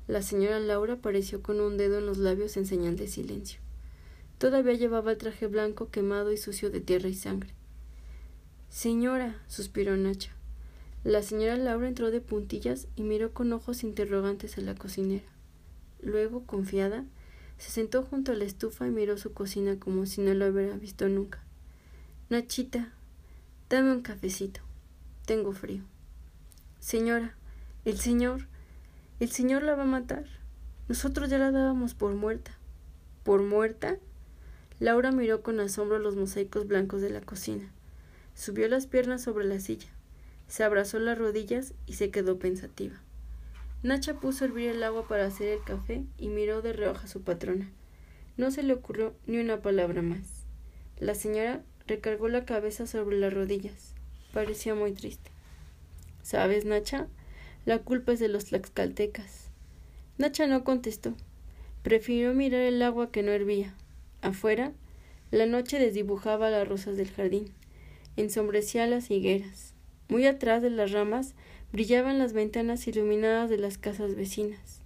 La 0.08 0.22
señora 0.22 0.60
Laura 0.60 0.96
apareció 0.96 1.41
con 1.41 1.60
un 1.60 1.77
dedo 1.77 2.00
en 2.00 2.06
los 2.06 2.18
labios 2.18 2.58
en 2.58 2.65
señal 2.65 2.98
de 2.98 3.08
silencio. 3.08 3.60
Todavía 4.38 4.74
llevaba 4.74 5.12
el 5.12 5.18
traje 5.18 5.48
blanco 5.48 5.89
quemado 5.89 6.32
y 6.32 6.38
sucio 6.38 6.70
de 6.70 6.82
tierra 6.82 7.10
y 7.10 7.13
sangre. 7.13 7.53
Señora, 8.70 9.41
suspiró 9.48 9.98
Nacha. 9.98 10.32
La 11.03 11.24
señora 11.24 11.58
Laura 11.58 11.88
entró 11.88 12.12
de 12.12 12.22
puntillas 12.22 12.88
y 12.96 13.03
miró 13.03 13.34
con 13.34 13.51
ojos 13.53 13.84
interrogantes 13.84 14.58
a 14.58 14.62
la 14.62 14.75
cocinera. 14.75 15.25
Luego, 16.01 16.46
confiada, 16.46 17.06
se 17.58 17.72
sentó 17.72 18.03
junto 18.03 18.32
a 18.32 18.36
la 18.36 18.46
estufa 18.46 18.88
y 18.88 18.91
miró 18.91 19.18
su 19.18 19.34
cocina 19.34 19.79
como 19.79 20.06
si 20.06 20.22
no 20.22 20.34
lo 20.34 20.48
hubiera 20.48 20.75
visto 20.77 21.10
nunca. 21.10 21.44
Nachita, 22.29 22.93
dame 23.71 23.91
un 23.91 24.01
cafecito. 24.01 24.62
Tengo 25.25 25.51
frío. 25.51 25.81
Señora, 26.79 27.33
el 27.86 27.98
señor, 28.00 28.45
el 29.19 29.31
señor 29.31 29.63
la 29.63 29.74
va 29.74 29.81
a 29.81 29.88
matar. 29.88 30.25
Nosotros 30.88 31.31
ya 31.31 31.39
la 31.39 31.50
dábamos 31.50 31.95
por 31.95 32.13
muerta. 32.13 32.51
¿Por 33.24 33.41
muerta? 33.41 33.98
Laura 34.79 35.12
miró 35.12 35.41
con 35.41 35.59
asombro 35.59 35.98
los 35.98 36.15
mosaicos 36.17 36.67
blancos 36.67 37.01
de 37.01 37.09
la 37.09 37.21
cocina. 37.21 37.67
Subió 38.36 38.67
las 38.67 38.86
piernas 38.86 39.24
sobre 39.24 39.45
la 39.45 39.59
silla, 39.59 39.89
se 40.48 40.63
abrazó 40.63 41.00
las 41.00 41.17
rodillas 41.17 41.74
y 41.88 41.93
se 41.93 42.12
quedó 42.12 42.38
pensativa. 42.38 43.01
Nacha 43.81 44.19
puso 44.19 44.45
a 44.45 44.50
hervir 44.50 44.69
el 44.69 44.83
agua 44.83 45.07
para 45.07 45.25
hacer 45.25 45.48
el 45.48 45.63
café 45.63 46.03
y 46.19 46.27
miró 46.27 46.62
de 46.62 46.74
reojo 46.74 47.05
a 47.05 47.07
su 47.07 47.24
patrona. 47.24 47.71
No 48.38 48.51
se 48.51 48.62
le 48.62 48.74
ocurrió 48.74 49.15
ni 49.25 49.39
una 49.39 49.63
palabra 49.63 50.03
más. 50.03 50.45
La 51.00 51.15
señora 51.15 51.63
Recargó 51.89 52.27
la 52.29 52.46
cabeza 52.46 52.86
sobre 52.86 53.17
las 53.17 53.34
rodillas. 53.34 53.96
Parecía 54.31 54.75
muy 54.75 54.91
triste. 54.91 55.31
¿Sabes, 56.22 56.63
Nacha? 56.63 57.08
La 57.65 57.79
culpa 57.79 58.12
es 58.12 58.19
de 58.19 58.27
los 58.27 58.46
tlaxcaltecas. 58.46 59.50
Nacha 60.19 60.46
no 60.46 60.63
contestó. 60.63 61.15
Prefirió 61.81 62.36
mirar 62.36 62.62
el 62.62 62.79
agua 62.84 63.12
que 63.12 63.24
no 63.24 63.31
hervía. 63.31 63.74
Afuera, 64.22 64.72
la 65.31 65.48
noche 65.48 65.79
desdibujaba 65.79 66.51
las 66.51 66.67
rosas 66.67 66.96
del 66.96 67.10
jardín, 67.10 67.51
ensombrecía 68.17 68.86
las 68.86 69.10
higueras. 69.10 69.74
Muy 70.10 70.27
atrás 70.27 70.62
de 70.62 70.69
las 70.69 70.91
ramas 70.91 71.34
brillaban 71.72 72.19
las 72.19 72.34
ventanas 72.34 72.88
iluminadas 72.88 73.50
de 73.50 73.58
las 73.58 73.79
casas 73.79 74.13
vecinas. 74.13 74.84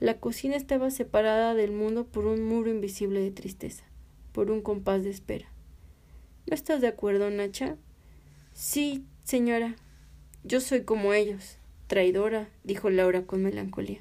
La 0.00 0.18
cocina 0.20 0.56
estaba 0.56 0.90
separada 0.90 1.54
del 1.54 1.72
mundo 1.72 2.04
por 2.04 2.26
un 2.26 2.44
muro 2.44 2.70
invisible 2.70 3.20
de 3.20 3.30
tristeza, 3.30 3.84
por 4.32 4.50
un 4.50 4.60
compás 4.60 5.02
de 5.02 5.08
espera. 5.08 5.55
¿No 6.46 6.54
estás 6.54 6.80
de 6.80 6.86
acuerdo, 6.86 7.28
Nacha? 7.28 7.76
Sí, 8.52 9.04
señora. 9.24 9.74
Yo 10.44 10.60
soy 10.60 10.82
como 10.82 11.12
ellos. 11.12 11.58
Traidora, 11.88 12.48
dijo 12.62 12.88
Laura 12.88 13.22
con 13.22 13.42
melancolía. 13.42 14.00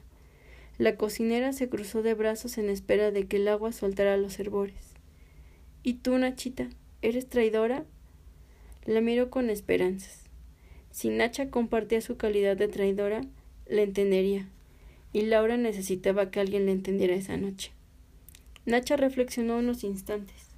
La 0.77 0.95
cocinera 0.95 1.53
se 1.53 1.69
cruzó 1.69 2.03
de 2.03 2.13
brazos 2.13 2.59
en 2.59 2.69
espera 2.69 3.09
de 3.09 3.25
que 3.25 3.37
el 3.37 3.47
agua 3.47 3.71
soltara 3.71 4.15
los 4.17 4.39
hervores. 4.39 4.93
¿Y 5.81 5.95
tú, 5.95 6.17
Nachita, 6.19 6.69
eres 7.01 7.27
traidora? 7.27 7.83
La 8.85 9.01
miró 9.01 9.31
con 9.31 9.49
esperanzas. 9.49 10.25
Si 10.91 11.09
Nacha 11.09 11.49
compartía 11.49 12.01
su 12.01 12.15
calidad 12.15 12.57
de 12.57 12.67
traidora, 12.67 13.21
le 13.67 13.81
entendería, 13.81 14.47
y 15.13 15.21
Laura 15.21 15.57
necesitaba 15.57 16.29
que 16.29 16.41
alguien 16.41 16.67
le 16.67 16.73
entendiera 16.73 17.15
esa 17.15 17.37
noche. 17.37 17.71
Nacha 18.65 18.97
reflexionó 18.97 19.57
unos 19.57 19.83
instantes. 19.83 20.54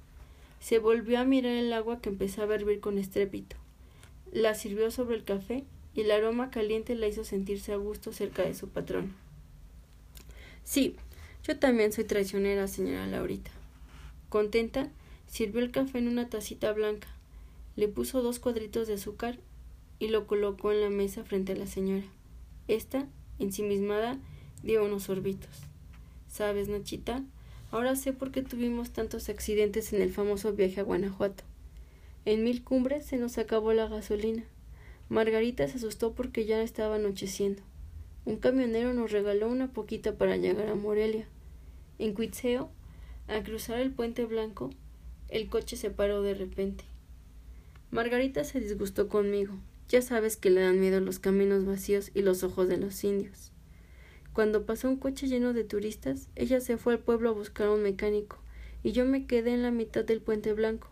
Se 0.60 0.78
volvió 0.78 1.18
a 1.18 1.24
mirar 1.24 1.52
el 1.52 1.72
agua 1.72 2.00
que 2.00 2.08
empezaba 2.08 2.52
a 2.52 2.56
hervir 2.56 2.80
con 2.80 2.98
estrépito. 2.98 3.56
La 4.32 4.54
sirvió 4.54 4.90
sobre 4.90 5.16
el 5.16 5.24
café 5.24 5.64
y 5.94 6.02
el 6.02 6.10
aroma 6.10 6.50
caliente 6.50 6.94
la 6.94 7.08
hizo 7.08 7.24
sentirse 7.24 7.72
a 7.72 7.76
gusto 7.76 8.12
cerca 8.12 8.42
de 8.42 8.54
su 8.54 8.68
patrón. 8.68 9.14
Sí, 10.64 10.96
yo 11.44 11.58
también 11.58 11.92
soy 11.92 12.04
traicionera, 12.04 12.68
señora 12.68 13.06
Laurita. 13.06 13.50
Contenta, 14.28 14.90
sirvió 15.26 15.60
el 15.62 15.70
café 15.70 15.98
en 15.98 16.08
una 16.08 16.28
tacita 16.28 16.72
blanca, 16.72 17.08
le 17.76 17.88
puso 17.88 18.22
dos 18.22 18.38
cuadritos 18.38 18.86
de 18.86 18.94
azúcar 18.94 19.38
y 19.98 20.08
lo 20.08 20.26
colocó 20.26 20.72
en 20.72 20.80
la 20.80 20.90
mesa 20.90 21.24
frente 21.24 21.52
a 21.52 21.56
la 21.56 21.66
señora. 21.66 22.04
Esta, 22.66 23.06
ensimismada, 23.38 24.18
dio 24.62 24.84
unos 24.84 25.04
sorbitos. 25.04 25.62
¿Sabes, 26.28 26.68
Nachita? 26.68 27.22
Ahora 27.70 27.96
sé 27.96 28.12
por 28.14 28.30
qué 28.30 28.42
tuvimos 28.42 28.90
tantos 28.90 29.28
accidentes 29.28 29.92
en 29.92 30.00
el 30.00 30.10
famoso 30.10 30.52
viaje 30.54 30.80
a 30.80 30.84
Guanajuato. 30.84 31.44
En 32.24 32.42
mil 32.42 32.64
cumbres 32.64 33.04
se 33.04 33.18
nos 33.18 33.36
acabó 33.36 33.72
la 33.74 33.88
gasolina. 33.88 34.44
Margarita 35.10 35.68
se 35.68 35.76
asustó 35.76 36.14
porque 36.14 36.46
ya 36.46 36.62
estaba 36.62 36.96
anocheciendo. 36.96 37.62
Un 38.24 38.36
camionero 38.36 38.92
nos 38.94 39.12
regaló 39.12 39.48
una 39.48 39.72
poquita 39.72 40.14
para 40.14 40.36
llegar 40.36 40.68
a 40.68 40.74
Morelia. 40.74 41.26
En 41.98 42.14
Cuitzeo, 42.14 42.70
al 43.26 43.42
cruzar 43.42 43.80
el 43.80 43.90
puente 43.90 44.24
blanco, 44.24 44.70
el 45.28 45.48
coche 45.48 45.76
se 45.76 45.90
paró 45.90 46.22
de 46.22 46.34
repente. 46.34 46.84
Margarita 47.90 48.44
se 48.44 48.60
disgustó 48.60 49.08
conmigo. 49.08 49.54
Ya 49.88 50.02
sabes 50.02 50.36
que 50.36 50.50
le 50.50 50.60
dan 50.62 50.80
miedo 50.80 51.00
los 51.00 51.18
caminos 51.18 51.64
vacíos 51.64 52.10
y 52.14 52.22
los 52.22 52.42
ojos 52.44 52.68
de 52.68 52.76
los 52.76 53.02
indios. 53.04 53.52
Cuando 54.38 54.64
pasó 54.64 54.88
un 54.88 54.98
coche 54.98 55.26
lleno 55.26 55.52
de 55.52 55.64
turistas, 55.64 56.28
ella 56.36 56.60
se 56.60 56.76
fue 56.76 56.92
al 56.92 57.00
pueblo 57.00 57.30
a 57.30 57.32
buscar 57.32 57.70
un 57.70 57.82
mecánico, 57.82 58.38
y 58.84 58.92
yo 58.92 59.04
me 59.04 59.26
quedé 59.26 59.52
en 59.52 59.64
la 59.64 59.72
mitad 59.72 60.04
del 60.04 60.20
puente 60.20 60.52
blanco, 60.52 60.90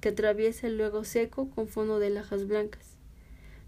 que 0.00 0.10
atraviesa 0.10 0.68
el 0.68 0.78
luego 0.78 1.02
seco 1.02 1.50
con 1.50 1.66
fondo 1.66 1.98
de 1.98 2.10
lajas 2.10 2.46
blancas. 2.46 2.96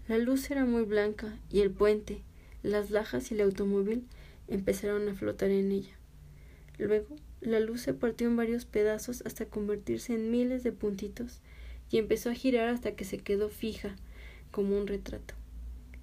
La 0.07 0.17
luz 0.17 0.49
era 0.49 0.63
muy 0.63 0.83
blanca, 0.83 1.37
y 1.51 1.59
el 1.59 1.69
puente, 1.69 2.21
las 2.63 2.91
lajas 2.91 3.29
y 3.29 3.33
el 3.33 3.41
automóvil 3.41 4.07
empezaron 4.47 5.09
a 5.09 5.15
flotar 5.15 5.49
en 5.49 5.73
ella. 5.73 5.99
Luego, 6.77 7.17
la 7.41 7.59
luz 7.59 7.81
se 7.81 7.93
partió 7.93 8.25
en 8.25 8.37
varios 8.37 8.63
pedazos 8.63 9.21
hasta 9.25 9.47
convertirse 9.47 10.13
en 10.13 10.31
miles 10.31 10.63
de 10.63 10.71
puntitos, 10.71 11.41
y 11.91 11.97
empezó 11.97 12.29
a 12.29 12.35
girar 12.35 12.69
hasta 12.69 12.95
que 12.95 13.03
se 13.03 13.17
quedó 13.17 13.49
fija, 13.49 13.97
como 14.49 14.77
un 14.77 14.87
retrato. 14.87 15.33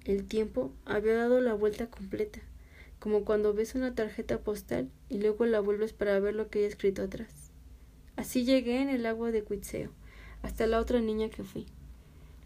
El 0.05 0.25
tiempo 0.25 0.71
había 0.85 1.15
dado 1.15 1.41
la 1.41 1.55
vuelta 1.55 1.87
completa 1.87 2.41
como 2.99 3.25
cuando 3.25 3.53
ves 3.53 3.75
una 3.75 3.93
tarjeta 3.95 4.39
postal 4.39 4.89
y 5.09 5.19
luego 5.19 5.45
la 5.45 5.59
vuelves 5.59 5.93
para 5.93 6.19
ver 6.19 6.35
lo 6.35 6.49
que 6.49 6.59
hay 6.59 6.65
escrito 6.65 7.03
atrás. 7.03 7.51
Así 8.15 8.45
llegué 8.45 8.81
en 8.81 8.89
el 8.89 9.05
agua 9.05 9.31
de 9.31 9.43
Cuitzeo, 9.43 9.91
hasta 10.41 10.67
la 10.67 10.79
otra 10.79 11.01
niña 11.01 11.29
que 11.29 11.43
fui. 11.43 11.67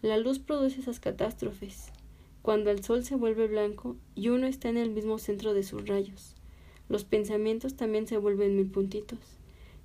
La 0.02 0.18
luz 0.18 0.40
produce 0.40 0.82
esas 0.82 1.00
catástrofes, 1.00 1.92
cuando 2.42 2.72
el 2.72 2.84
sol 2.84 3.06
se 3.06 3.16
vuelve 3.16 3.48
blanco 3.48 3.96
y 4.16 4.30
uno 4.30 4.48
está 4.48 4.70
en 4.70 4.78
el 4.78 4.90
mismo 4.90 5.20
centro 5.20 5.54
de 5.54 5.64
sus 5.64 5.88
rayos. 5.88 6.36
Los 6.90 7.06
pensamientos 7.06 7.76
también 7.76 8.08
se 8.08 8.18
vuelven 8.18 8.56
mil 8.56 8.68
puntitos, 8.68 9.20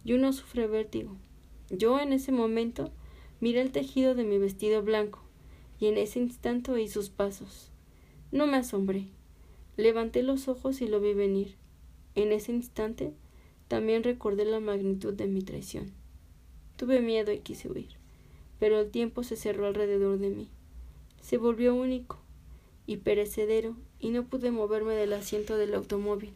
y 0.05 0.15
uno 0.15 0.33
sufre 0.33 0.67
vértigo. 0.67 1.17
Yo 1.71 2.01
en 2.01 2.13
ese 2.13 2.33
momento 2.33 2.91
miré 3.41 3.61
el 3.61 3.73
tejido 3.73 4.15
de 4.15 4.25
mi 4.25 4.39
vestido 4.39 4.83
blanco, 4.83 5.21
y 5.79 5.87
en 5.87 5.99
ese 5.99 6.19
instante 6.19 6.73
oí 6.73 6.89
sus 6.89 7.11
pasos. 7.11 7.71
No 8.33 8.47
me 8.47 8.57
asombré. 8.57 9.09
Levanté 9.77 10.23
los 10.23 10.49
ojos 10.49 10.81
y 10.81 10.89
lo 10.89 11.01
vi 11.01 11.13
venir. 11.13 11.57
En 12.15 12.33
ese 12.33 12.53
instante 12.53 13.13
también 13.69 14.03
recordé 14.03 14.45
la 14.45 14.61
magnitud 14.61 15.13
de 15.13 15.27
mi 15.27 15.43
traición. 15.43 15.93
Tuve 16.77 17.01
miedo 17.01 17.33
y 17.33 17.41
quise 17.41 17.71
huir, 17.71 17.89
pero 18.59 18.81
el 18.81 18.91
tiempo 18.91 19.23
se 19.23 19.37
cerró 19.37 19.67
alrededor 19.67 20.19
de 20.19 20.31
mí. 20.31 20.49
Se 21.21 21.37
volvió 21.37 21.75
único 21.75 22.19
y 22.87 22.99
perecedero 22.99 23.77
y 23.99 24.11
no 24.11 24.25
pude 24.25 24.51
moverme 24.51 24.95
del 24.95 25.13
asiento 25.13 25.57
del 25.57 25.75
automóvil. 25.75 26.33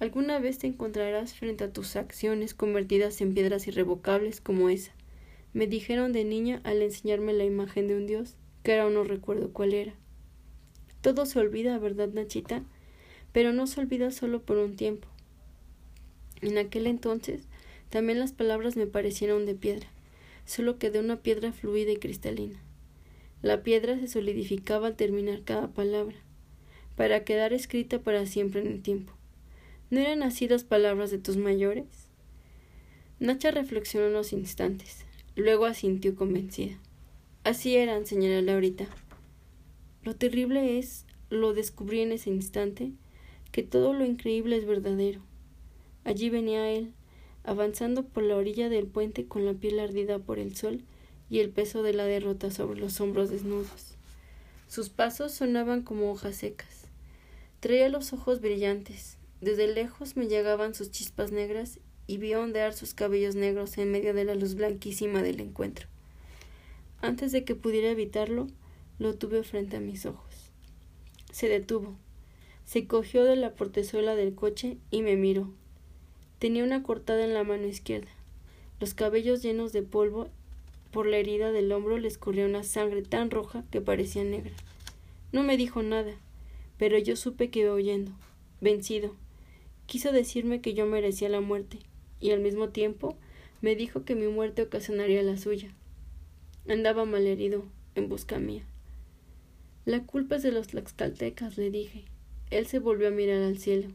Alguna 0.00 0.38
vez 0.38 0.58
te 0.58 0.66
encontrarás 0.66 1.34
frente 1.34 1.64
a 1.64 1.72
tus 1.72 1.94
acciones 1.94 2.54
convertidas 2.54 3.20
en 3.20 3.34
piedras 3.34 3.68
irrevocables 3.68 4.40
como 4.40 4.70
esa. 4.70 4.92
Me 5.52 5.66
dijeron 5.66 6.12
de 6.12 6.24
niña 6.24 6.62
al 6.64 6.80
enseñarme 6.80 7.34
la 7.34 7.44
imagen 7.44 7.86
de 7.86 7.96
un 7.96 8.06
dios, 8.06 8.36
que 8.62 8.78
ahora 8.78 8.94
no 8.94 9.04
recuerdo 9.04 9.52
cuál 9.52 9.74
era. 9.74 9.94
Todo 11.00 11.26
se 11.26 11.38
olvida, 11.38 11.78
¿verdad, 11.78 12.08
Nachita? 12.08 12.62
Pero 13.32 13.52
no 13.52 13.66
se 13.66 13.80
olvida 13.80 14.10
solo 14.10 14.42
por 14.42 14.58
un 14.58 14.76
tiempo. 14.76 15.08
En 16.42 16.58
aquel 16.58 16.86
entonces 16.86 17.42
también 17.90 18.18
las 18.18 18.32
palabras 18.32 18.76
me 18.76 18.86
parecieron 18.86 19.46
de 19.46 19.54
piedra, 19.54 19.88
solo 20.46 20.78
que 20.78 20.90
de 20.90 21.00
una 21.00 21.16
piedra 21.16 21.52
fluida 21.52 21.90
y 21.90 21.96
cristalina. 21.96 22.58
La 23.42 23.62
piedra 23.62 23.98
se 23.98 24.08
solidificaba 24.08 24.88
al 24.88 24.96
terminar 24.96 25.42
cada 25.44 25.68
palabra, 25.68 26.16
para 26.96 27.24
quedar 27.24 27.52
escrita 27.52 27.98
para 27.98 28.26
siempre 28.26 28.60
en 28.60 28.68
el 28.68 28.82
tiempo. 28.82 29.12
¿No 29.90 29.98
eran 30.00 30.22
así 30.22 30.46
las 30.46 30.64
palabras 30.64 31.10
de 31.10 31.18
tus 31.18 31.36
mayores? 31.36 31.86
Nacha 33.18 33.50
reflexionó 33.50 34.08
unos 34.08 34.32
instantes, 34.32 35.04
luego 35.34 35.64
asintió 35.64 36.14
convencida. 36.14 36.78
Así 37.42 37.76
eran, 37.76 38.06
señora 38.06 38.40
Laurita. 38.40 38.86
Lo 40.02 40.16
terrible 40.16 40.78
es, 40.78 41.04
lo 41.28 41.52
descubrí 41.52 42.00
en 42.00 42.12
ese 42.12 42.30
instante, 42.30 42.92
que 43.52 43.62
todo 43.62 43.92
lo 43.92 44.04
increíble 44.04 44.56
es 44.56 44.64
verdadero. 44.64 45.20
Allí 46.04 46.30
venía 46.30 46.70
él, 46.70 46.92
avanzando 47.44 48.04
por 48.04 48.22
la 48.22 48.36
orilla 48.36 48.68
del 48.68 48.86
puente 48.86 49.26
con 49.26 49.44
la 49.44 49.54
piel 49.54 49.78
ardida 49.78 50.18
por 50.18 50.38
el 50.38 50.56
sol 50.56 50.82
y 51.28 51.40
el 51.40 51.50
peso 51.50 51.82
de 51.82 51.92
la 51.92 52.04
derrota 52.04 52.50
sobre 52.50 52.80
los 52.80 53.00
hombros 53.00 53.30
desnudos. 53.30 53.96
Sus 54.68 54.88
pasos 54.88 55.32
sonaban 55.32 55.82
como 55.82 56.10
hojas 56.10 56.36
secas. 56.36 56.86
Traía 57.60 57.88
los 57.88 58.12
ojos 58.12 58.40
brillantes. 58.40 59.18
Desde 59.40 59.66
lejos 59.66 60.16
me 60.16 60.28
llegaban 60.28 60.74
sus 60.74 60.90
chispas 60.90 61.32
negras 61.32 61.78
y 62.06 62.18
vi 62.18 62.34
ondear 62.34 62.72
sus 62.72 62.94
cabellos 62.94 63.34
negros 63.34 63.76
en 63.78 63.90
medio 63.90 64.14
de 64.14 64.24
la 64.24 64.34
luz 64.34 64.54
blanquísima 64.54 65.22
del 65.22 65.40
encuentro. 65.40 65.88
Antes 67.02 67.32
de 67.32 67.44
que 67.44 67.54
pudiera 67.54 67.90
evitarlo, 67.90 68.48
lo 69.00 69.14
tuve 69.14 69.42
frente 69.42 69.78
a 69.78 69.80
mis 69.80 70.04
ojos. 70.04 70.52
Se 71.32 71.48
detuvo. 71.48 71.96
Se 72.64 72.86
cogió 72.86 73.24
de 73.24 73.34
la 73.34 73.54
portezuela 73.54 74.14
del 74.14 74.34
coche 74.34 74.76
y 74.90 75.00
me 75.00 75.16
miró. 75.16 75.50
Tenía 76.38 76.62
una 76.62 76.82
cortada 76.82 77.24
en 77.24 77.32
la 77.32 77.42
mano 77.42 77.66
izquierda. 77.66 78.10
Los 78.78 78.92
cabellos 78.92 79.42
llenos 79.42 79.72
de 79.72 79.82
polvo 79.82 80.28
por 80.92 81.06
la 81.06 81.16
herida 81.16 81.50
del 81.50 81.72
hombro 81.72 81.98
le 81.98 82.08
escurría 82.08 82.44
una 82.44 82.62
sangre 82.62 83.00
tan 83.02 83.30
roja 83.30 83.64
que 83.70 83.80
parecía 83.80 84.22
negra. 84.22 84.52
No 85.32 85.42
me 85.42 85.56
dijo 85.56 85.82
nada, 85.82 86.12
pero 86.76 86.98
yo 86.98 87.16
supe 87.16 87.48
que 87.48 87.60
iba 87.60 87.72
huyendo, 87.72 88.12
vencido. 88.60 89.14
Quiso 89.86 90.12
decirme 90.12 90.60
que 90.60 90.74
yo 90.74 90.84
merecía 90.84 91.30
la 91.30 91.40
muerte, 91.40 91.78
y 92.20 92.32
al 92.32 92.40
mismo 92.40 92.68
tiempo 92.68 93.16
me 93.62 93.76
dijo 93.76 94.04
que 94.04 94.14
mi 94.14 94.26
muerte 94.26 94.62
ocasionaría 94.62 95.22
la 95.22 95.38
suya. 95.38 95.72
Andaba 96.68 97.06
malherido, 97.06 97.64
en 97.94 98.08
busca 98.08 98.38
mía. 98.38 98.64
La 99.86 100.04
culpa 100.04 100.36
es 100.36 100.42
de 100.42 100.52
los 100.52 100.68
tlaxcaltecas, 100.68 101.56
le 101.56 101.70
dije. 101.70 102.04
Él 102.50 102.66
se 102.66 102.78
volvió 102.78 103.08
a 103.08 103.12
mirar 103.12 103.42
al 103.42 103.58
cielo. 103.58 103.88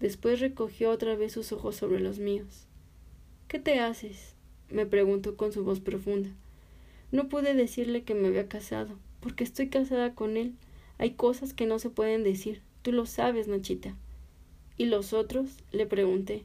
Después 0.00 0.40
recogió 0.40 0.90
otra 0.90 1.16
vez 1.16 1.32
sus 1.32 1.52
ojos 1.52 1.76
sobre 1.76 2.00
los 2.00 2.18
míos. 2.18 2.66
¿Qué 3.48 3.58
te 3.58 3.78
haces? 3.78 4.34
me 4.70 4.86
preguntó 4.86 5.36
con 5.36 5.52
su 5.52 5.64
voz 5.64 5.80
profunda. 5.80 6.30
No 7.10 7.28
pude 7.28 7.54
decirle 7.54 8.04
que 8.04 8.14
me 8.14 8.28
había 8.28 8.48
casado, 8.48 8.98
porque 9.20 9.44
estoy 9.44 9.68
casada 9.68 10.14
con 10.14 10.36
él. 10.36 10.54
Hay 10.98 11.12
cosas 11.12 11.54
que 11.54 11.66
no 11.66 11.78
se 11.78 11.90
pueden 11.90 12.22
decir. 12.22 12.62
Tú 12.82 12.92
lo 12.92 13.06
sabes, 13.06 13.48
Nachita. 13.48 13.96
¿Y 14.76 14.86
los 14.86 15.12
otros? 15.12 15.56
le 15.72 15.86
pregunté. 15.86 16.44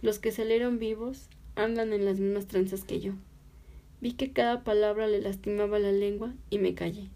Los 0.00 0.18
que 0.18 0.32
salieron 0.32 0.78
vivos 0.78 1.28
andan 1.54 1.92
en 1.92 2.04
las 2.04 2.18
mismas 2.18 2.46
tranzas 2.46 2.84
que 2.84 3.00
yo. 3.00 3.12
Vi 4.00 4.14
que 4.14 4.32
cada 4.32 4.64
palabra 4.64 5.06
le 5.06 5.20
lastimaba 5.20 5.78
la 5.78 5.92
lengua 5.92 6.34
y 6.50 6.58
me 6.58 6.74
callé, 6.74 7.08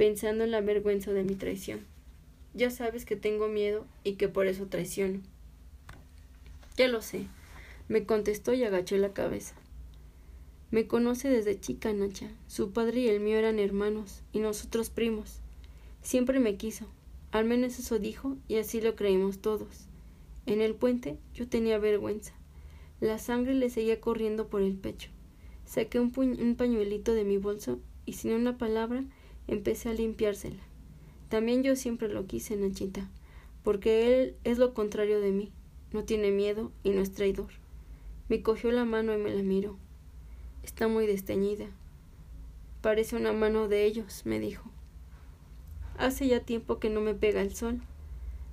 pensando 0.00 0.44
en 0.44 0.50
la 0.50 0.62
vergüenza 0.62 1.12
de 1.12 1.24
mi 1.24 1.34
traición. 1.34 1.80
Ya 2.54 2.70
sabes 2.70 3.04
que 3.04 3.16
tengo 3.16 3.48
miedo 3.48 3.84
y 4.02 4.14
que 4.14 4.30
por 4.30 4.46
eso 4.46 4.66
traiciono. 4.66 5.20
Ya 6.78 6.88
lo 6.88 7.02
sé, 7.02 7.26
me 7.86 8.06
contestó 8.06 8.54
y 8.54 8.64
agachó 8.64 8.96
la 8.96 9.12
cabeza. 9.12 9.54
Me 10.70 10.86
conoce 10.86 11.28
desde 11.28 11.60
chica, 11.60 11.92
Nacha. 11.92 12.30
Su 12.46 12.70
padre 12.70 13.00
y 13.00 13.08
el 13.08 13.20
mío 13.20 13.36
eran 13.36 13.58
hermanos, 13.58 14.22
y 14.32 14.38
nosotros 14.38 14.88
primos. 14.88 15.40
Siempre 16.00 16.40
me 16.40 16.56
quiso. 16.56 16.86
Al 17.30 17.44
menos 17.44 17.78
eso 17.78 17.98
dijo, 17.98 18.38
y 18.48 18.56
así 18.56 18.80
lo 18.80 18.96
creímos 18.96 19.40
todos. 19.40 19.84
En 20.46 20.62
el 20.62 20.74
puente 20.74 21.18
yo 21.34 21.46
tenía 21.46 21.76
vergüenza. 21.76 22.32
La 23.00 23.18
sangre 23.18 23.52
le 23.52 23.68
seguía 23.68 24.00
corriendo 24.00 24.46
por 24.46 24.62
el 24.62 24.76
pecho. 24.76 25.10
Saqué 25.66 26.00
un, 26.00 26.10
un 26.16 26.54
pañuelito 26.56 27.12
de 27.12 27.24
mi 27.24 27.36
bolso 27.36 27.80
y 28.06 28.14
sin 28.14 28.32
una 28.32 28.56
palabra 28.56 29.04
empecé 29.50 29.90
a 29.90 29.94
limpiársela. 29.94 30.62
También 31.28 31.62
yo 31.62 31.76
siempre 31.76 32.08
lo 32.08 32.26
quise, 32.26 32.56
Nachita, 32.56 33.08
porque 33.62 34.06
él 34.22 34.36
es 34.44 34.58
lo 34.58 34.72
contrario 34.74 35.20
de 35.20 35.32
mí. 35.32 35.52
No 35.92 36.04
tiene 36.04 36.30
miedo 36.30 36.70
y 36.84 36.90
no 36.90 37.02
es 37.02 37.12
traidor. 37.12 37.50
Me 38.28 38.42
cogió 38.42 38.70
la 38.70 38.84
mano 38.84 39.12
y 39.12 39.18
me 39.18 39.34
la 39.34 39.42
miró. 39.42 39.76
Está 40.62 40.86
muy 40.86 41.06
desteñida. 41.06 41.66
Parece 42.80 43.16
una 43.16 43.32
mano 43.32 43.66
de 43.66 43.84
ellos, 43.84 44.22
me 44.24 44.38
dijo. 44.38 44.70
Hace 45.98 46.28
ya 46.28 46.40
tiempo 46.40 46.78
que 46.78 46.90
no 46.90 47.00
me 47.00 47.14
pega 47.14 47.42
el 47.42 47.54
sol. 47.54 47.80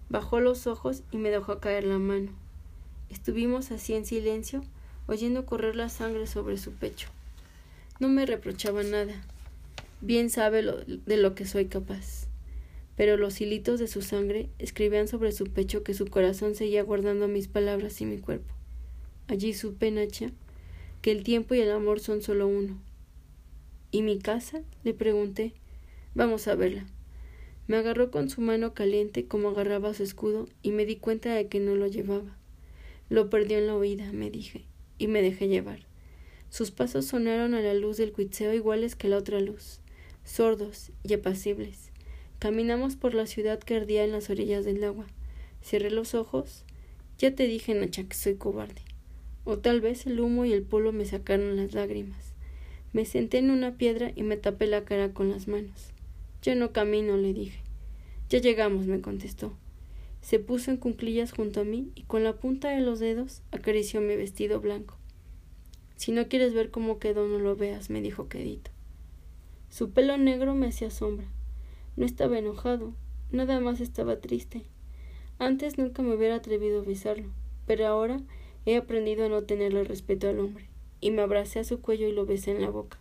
Bajó 0.09 0.39
los 0.39 0.65
ojos 0.65 1.03
y 1.11 1.17
me 1.17 1.29
dejó 1.29 1.59
caer 1.59 1.83
la 1.83 1.99
mano. 1.99 2.31
Estuvimos 3.09 3.71
así 3.71 3.93
en 3.93 4.05
silencio, 4.05 4.63
oyendo 5.05 5.45
correr 5.45 5.75
la 5.75 5.89
sangre 5.89 6.25
sobre 6.27 6.57
su 6.57 6.73
pecho. 6.73 7.09
No 7.99 8.09
me 8.09 8.25
reprochaba 8.25 8.83
nada. 8.83 9.13
Bien 10.01 10.29
sabe 10.29 10.63
de 10.63 11.17
lo 11.17 11.35
que 11.35 11.45
soy 11.45 11.65
capaz 11.65 12.27
pero 12.97 13.15
los 13.15 13.39
hilitos 13.39 13.79
de 13.79 13.87
su 13.87 14.01
sangre 14.01 14.49
escribían 14.57 15.07
sobre 15.07 15.31
su 15.31 15.45
pecho 15.45 15.83
que 15.83 15.93
su 15.93 16.07
corazón 16.07 16.55
seguía 16.55 16.81
guardando 16.81 17.27
mis 17.27 17.47
palabras 17.47 18.01
y 18.01 18.05
mi 18.05 18.17
cuerpo. 18.17 18.55
Allí 19.27 19.53
supe, 19.53 19.91
Nacha, 19.91 20.31
que 21.03 21.11
el 21.11 21.23
tiempo 21.23 21.53
y 21.53 21.59
el 21.59 21.71
amor 21.71 21.99
son 21.99 22.23
solo 22.23 22.47
uno. 22.47 22.81
¿Y 23.91 24.01
mi 24.01 24.17
casa? 24.17 24.63
le 24.83 24.95
pregunté. 24.95 25.53
Vamos 26.15 26.47
a 26.47 26.55
verla. 26.55 26.87
Me 27.67 27.77
agarró 27.77 28.09
con 28.09 28.29
su 28.29 28.41
mano 28.41 28.73
caliente 28.73 29.27
como 29.27 29.49
agarraba 29.49 29.93
su 29.93 30.01
escudo 30.01 30.49
y 30.63 30.71
me 30.71 30.85
di 30.85 30.95
cuenta 30.95 31.35
de 31.35 31.47
que 31.47 31.59
no 31.59 31.75
lo 31.75 31.85
llevaba. 31.85 32.35
Lo 33.09 33.29
perdió 33.29 33.59
en 33.59 33.67
la 33.67 33.75
oída, 33.75 34.11
me 34.11 34.31
dije, 34.31 34.65
y 34.97 35.07
me 35.07 35.21
dejé 35.21 35.47
llevar. 35.47 35.85
Sus 36.49 36.71
pasos 36.71 37.05
sonaron 37.05 37.53
a 37.53 37.61
la 37.61 37.75
luz 37.75 37.97
del 37.97 38.11
cuitseo 38.11 38.55
iguales 38.55 38.95
que 38.95 39.07
la 39.07 39.17
otra 39.17 39.39
luz, 39.39 39.81
sordos 40.27 40.91
y 41.03 41.13
apacibles. 41.13 41.89
Caminamos 42.37 42.95
por 42.95 43.15
la 43.15 43.25
ciudad 43.25 43.59
que 43.59 43.75
ardía 43.75 44.03
en 44.03 44.11
las 44.11 44.29
orillas 44.29 44.65
del 44.65 44.83
agua. 44.83 45.07
Cerré 45.61 45.89
los 45.89 46.13
ojos. 46.13 46.65
Ya 47.17 47.33
te 47.33 47.47
dije, 47.47 47.73
Nacha, 47.73 48.03
que 48.03 48.15
soy 48.15 48.35
cobarde. 48.35 48.81
O 49.45 49.57
tal 49.57 49.81
vez 49.81 50.05
el 50.05 50.19
humo 50.19 50.45
y 50.45 50.53
el 50.53 50.61
polvo 50.61 50.91
me 50.91 51.05
sacaron 51.05 51.55
las 51.55 51.73
lágrimas. 51.73 52.33
Me 52.93 53.05
senté 53.05 53.39
en 53.39 53.49
una 53.49 53.77
piedra 53.77 54.11
y 54.15 54.23
me 54.23 54.37
tapé 54.37 54.67
la 54.67 54.83
cara 54.83 55.13
con 55.13 55.31
las 55.31 55.47
manos. 55.47 55.91
Yo 56.41 56.53
no 56.55 56.71
camino, 56.73 57.17
le 57.17 57.33
dije. 57.33 57.59
Ya 58.29 58.39
llegamos, 58.39 58.85
me 58.85 59.01
contestó. 59.01 59.53
Se 60.21 60.39
puso 60.39 60.71
en 60.71 60.77
cunclillas 60.77 61.31
junto 61.31 61.61
a 61.61 61.63
mí 61.63 61.91
y 61.95 62.03
con 62.03 62.23
la 62.23 62.33
punta 62.35 62.69
de 62.69 62.81
los 62.81 62.99
dedos 62.99 63.41
acarició 63.51 64.01
mi 64.01 64.15
vestido 64.15 64.59
blanco. 64.59 64.97
Si 65.95 66.11
no 66.11 66.27
quieres 66.27 66.53
ver 66.53 66.69
cómo 66.69 66.99
quedó, 66.99 67.27
no 67.27 67.39
lo 67.39 67.55
veas, 67.55 67.89
me 67.89 68.01
dijo 68.01 68.27
quedito. 68.27 68.71
Su 69.69 69.91
pelo 69.91 70.17
negro 70.17 70.55
me 70.55 70.67
hacía 70.67 70.89
sombra. 70.89 71.27
No 71.95 72.05
estaba 72.05 72.39
enojado, 72.39 72.93
nada 73.31 73.59
más 73.59 73.81
estaba 73.81 74.19
triste. 74.19 74.63
Antes 75.39 75.77
nunca 75.77 76.01
me 76.01 76.15
hubiera 76.15 76.35
atrevido 76.35 76.81
a 76.81 76.85
besarlo, 76.85 77.29
pero 77.65 77.85
ahora 77.87 78.21
he 78.65 78.75
aprendido 78.75 79.25
a 79.25 79.29
no 79.29 79.43
tenerle 79.43 79.83
respeto 79.83 80.27
al 80.27 80.39
hombre. 80.39 80.69
y 80.99 81.11
me 81.11 81.21
abracé 81.21 81.59
a 81.59 81.63
su 81.63 81.79
cuello 81.79 82.07
y 82.07 82.11
lo 82.11 82.25
besé 82.25 82.51
en 82.51 82.61
la 82.61 82.69
boca. 82.69 82.97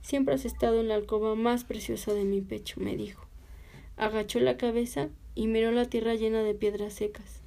Siempre 0.00 0.34
has 0.34 0.44
estado 0.44 0.80
en 0.80 0.88
la 0.88 0.94
alcoba 0.94 1.34
más 1.34 1.64
preciosa 1.64 2.14
de 2.14 2.24
mi 2.24 2.40
pecho, 2.40 2.80
me 2.80 2.96
dijo. 2.96 3.26
Agachó 3.96 4.40
la 4.40 4.56
cabeza 4.56 5.10
y 5.34 5.46
miró 5.46 5.70
la 5.72 5.84
tierra 5.84 6.14
llena 6.14 6.42
de 6.42 6.54
piedras 6.54 6.94
secas. 6.94 7.42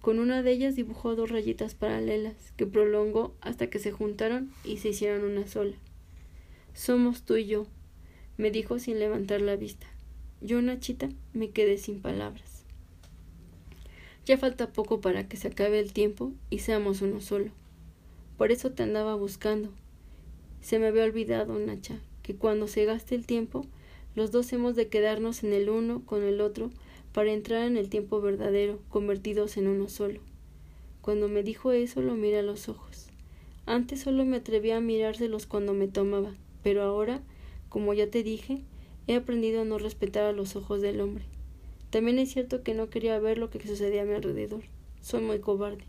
Con 0.00 0.20
una 0.20 0.42
de 0.42 0.52
ellas 0.52 0.76
dibujó 0.76 1.16
dos 1.16 1.30
rayitas 1.30 1.74
paralelas 1.74 2.52
que 2.56 2.66
prolongó 2.66 3.34
hasta 3.40 3.68
que 3.68 3.78
se 3.80 3.92
juntaron 3.92 4.52
y 4.64 4.78
se 4.78 4.90
hicieron 4.90 5.24
una 5.24 5.46
sola. 5.46 5.76
Somos 6.72 7.24
tú 7.24 7.36
y 7.36 7.46
yo, 7.46 7.66
me 8.38 8.50
dijo 8.50 8.78
sin 8.78 8.98
levantar 8.98 9.42
la 9.42 9.56
vista. 9.56 9.86
Yo, 10.40 10.62
Nachita, 10.62 11.10
me 11.34 11.50
quedé 11.50 11.76
sin 11.76 12.00
palabras. 12.00 12.64
Ya 14.24 14.38
falta 14.38 14.72
poco 14.72 15.00
para 15.00 15.28
que 15.28 15.36
se 15.36 15.48
acabe 15.48 15.80
el 15.80 15.92
tiempo 15.92 16.32
y 16.48 16.60
seamos 16.60 17.02
uno 17.02 17.20
solo. 17.20 17.50
Por 18.36 18.52
eso 18.52 18.70
te 18.70 18.84
andaba 18.84 19.16
buscando. 19.16 19.70
Se 20.60 20.78
me 20.78 20.86
había 20.86 21.04
olvidado, 21.04 21.58
Nacha, 21.58 21.98
que 22.22 22.36
cuando 22.36 22.68
se 22.68 22.84
gaste 22.84 23.14
el 23.14 23.26
tiempo, 23.26 23.66
los 24.14 24.30
dos 24.30 24.52
hemos 24.52 24.76
de 24.76 24.88
quedarnos 24.88 25.42
en 25.44 25.52
el 25.52 25.68
uno 25.68 26.04
con 26.04 26.22
el 26.22 26.40
otro 26.40 26.70
para 27.12 27.32
entrar 27.32 27.66
en 27.66 27.76
el 27.76 27.88
tiempo 27.88 28.20
verdadero, 28.20 28.80
convertidos 28.88 29.56
en 29.56 29.66
uno 29.66 29.88
solo. 29.88 30.20
Cuando 31.00 31.28
me 31.28 31.42
dijo 31.42 31.72
eso 31.72 32.02
lo 32.02 32.14
miré 32.14 32.40
a 32.40 32.42
los 32.42 32.68
ojos. 32.68 33.08
Antes 33.66 34.00
solo 34.00 34.24
me 34.24 34.36
atrevía 34.36 34.76
a 34.76 34.80
mirárselos 34.80 35.46
cuando 35.46 35.74
me 35.74 35.88
tomaba, 35.88 36.34
pero 36.62 36.82
ahora, 36.82 37.22
como 37.68 37.94
ya 37.94 38.10
te 38.10 38.22
dije, 38.22 38.62
he 39.06 39.14
aprendido 39.14 39.62
a 39.62 39.64
no 39.64 39.78
respetar 39.78 40.24
a 40.24 40.32
los 40.32 40.56
ojos 40.56 40.80
del 40.80 41.00
hombre. 41.00 41.24
También 41.90 42.18
es 42.18 42.32
cierto 42.32 42.62
que 42.62 42.74
no 42.74 42.90
quería 42.90 43.18
ver 43.18 43.38
lo 43.38 43.50
que 43.50 43.66
sucedía 43.66 44.02
a 44.02 44.04
mi 44.04 44.14
alrededor. 44.14 44.62
Soy 45.00 45.22
muy 45.22 45.40
cobarde. 45.40 45.84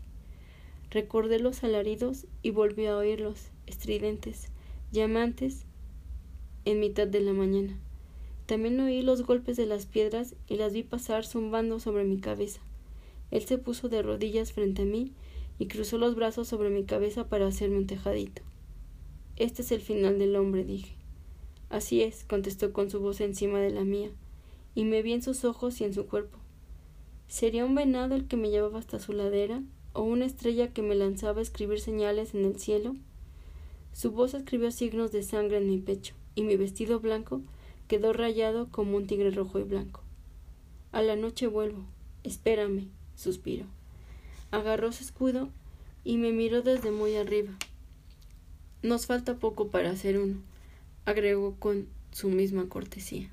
Recordé 0.90 1.38
los 1.38 1.62
alaridos 1.62 2.26
y 2.42 2.50
volví 2.50 2.86
a 2.86 2.96
oírlos, 2.96 3.50
estridentes, 3.66 4.48
llamantes, 4.90 5.64
en 6.64 6.80
mitad 6.80 7.06
de 7.06 7.20
la 7.20 7.32
mañana. 7.32 7.78
También 8.46 8.80
oí 8.80 9.02
los 9.02 9.22
golpes 9.22 9.56
de 9.56 9.66
las 9.66 9.86
piedras 9.86 10.34
y 10.48 10.56
las 10.56 10.72
vi 10.72 10.82
pasar 10.82 11.24
zumbando 11.24 11.78
sobre 11.78 12.04
mi 12.04 12.18
cabeza. 12.18 12.60
Él 13.30 13.42
se 13.42 13.58
puso 13.58 13.88
de 13.88 14.02
rodillas 14.02 14.52
frente 14.52 14.82
a 14.82 14.86
mí 14.86 15.12
y 15.58 15.66
cruzó 15.66 15.98
los 15.98 16.16
brazos 16.16 16.48
sobre 16.48 16.70
mi 16.70 16.84
cabeza 16.84 17.28
para 17.28 17.46
hacerme 17.46 17.78
un 17.78 17.86
tejadito. 17.86 18.42
Este 19.36 19.62
es 19.62 19.70
el 19.70 19.80
final 19.80 20.18
del 20.18 20.34
hombre, 20.34 20.64
dije. 20.64 20.99
Así 21.70 22.02
es, 22.02 22.24
contestó 22.24 22.74
con 22.74 22.90
su 22.90 23.00
voz 23.00 23.22
encima 23.22 23.60
de 23.60 23.70
la 23.70 23.84
mía, 23.84 24.10
y 24.74 24.84
me 24.84 25.00
vi 25.00 25.14
en 25.14 25.22
sus 25.22 25.44
ojos 25.44 25.80
y 25.80 25.84
en 25.84 25.94
su 25.94 26.06
cuerpo. 26.06 26.38
¿Sería 27.28 27.64
un 27.64 27.74
venado 27.74 28.14
el 28.14 28.26
que 28.28 28.36
me 28.36 28.50
llevaba 28.50 28.78
hasta 28.78 28.98
su 28.98 29.14
ladera? 29.14 29.62
o 29.92 30.02
una 30.02 30.26
estrella 30.26 30.72
que 30.72 30.82
me 30.82 30.94
lanzaba 30.94 31.40
a 31.40 31.42
escribir 31.42 31.80
señales 31.80 32.34
en 32.34 32.44
el 32.44 32.58
cielo? 32.58 32.96
Su 33.92 34.12
voz 34.12 34.34
escribió 34.34 34.70
signos 34.70 35.10
de 35.12 35.22
sangre 35.22 35.58
en 35.58 35.68
mi 35.68 35.78
pecho, 35.78 36.14
y 36.34 36.42
mi 36.42 36.56
vestido 36.56 37.00
blanco 37.00 37.42
quedó 37.88 38.12
rayado 38.12 38.68
como 38.70 38.96
un 38.96 39.06
tigre 39.06 39.30
rojo 39.30 39.58
y 39.58 39.64
blanco. 39.64 40.02
A 40.92 41.02
la 41.02 41.16
noche 41.16 41.46
vuelvo. 41.46 41.84
Espérame, 42.22 42.88
suspiró. 43.16 43.66
Agarró 44.50 44.92
su 44.92 45.02
escudo 45.02 45.48
y 46.04 46.16
me 46.18 46.32
miró 46.32 46.62
desde 46.62 46.90
muy 46.90 47.16
arriba. 47.16 47.52
Nos 48.82 49.06
falta 49.06 49.36
poco 49.36 49.68
para 49.68 49.90
hacer 49.90 50.18
uno, 50.18 50.36
agregó 51.04 51.56
con 51.58 51.86
su 52.10 52.28
misma 52.28 52.68
cortesía. 52.68 53.30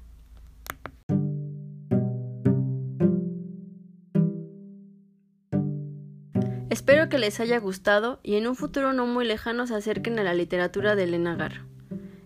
Espero 6.70 7.10
que 7.10 7.18
les 7.18 7.40
haya 7.40 7.58
gustado 7.60 8.20
y 8.24 8.36
en 8.36 8.48
un 8.48 8.56
futuro 8.56 8.94
no 8.94 9.08
muy 9.08 9.26
lejano 9.26 9.66
se 9.68 9.76
acerquen 9.76 10.20
a 10.20 10.24
la 10.24 10.34
literatura 10.34 10.96
de 10.96 11.04
Elena 11.06 11.36
Garro. 11.36 11.64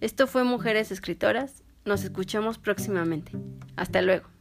Esto 0.00 0.26
fue 0.26 0.44
Mujeres 0.44 0.90
Escritoras. 0.90 1.62
Nos 1.84 2.02
escuchamos 2.02 2.58
próximamente. 2.58 3.32
Hasta 3.76 4.02
luego. 4.02 4.33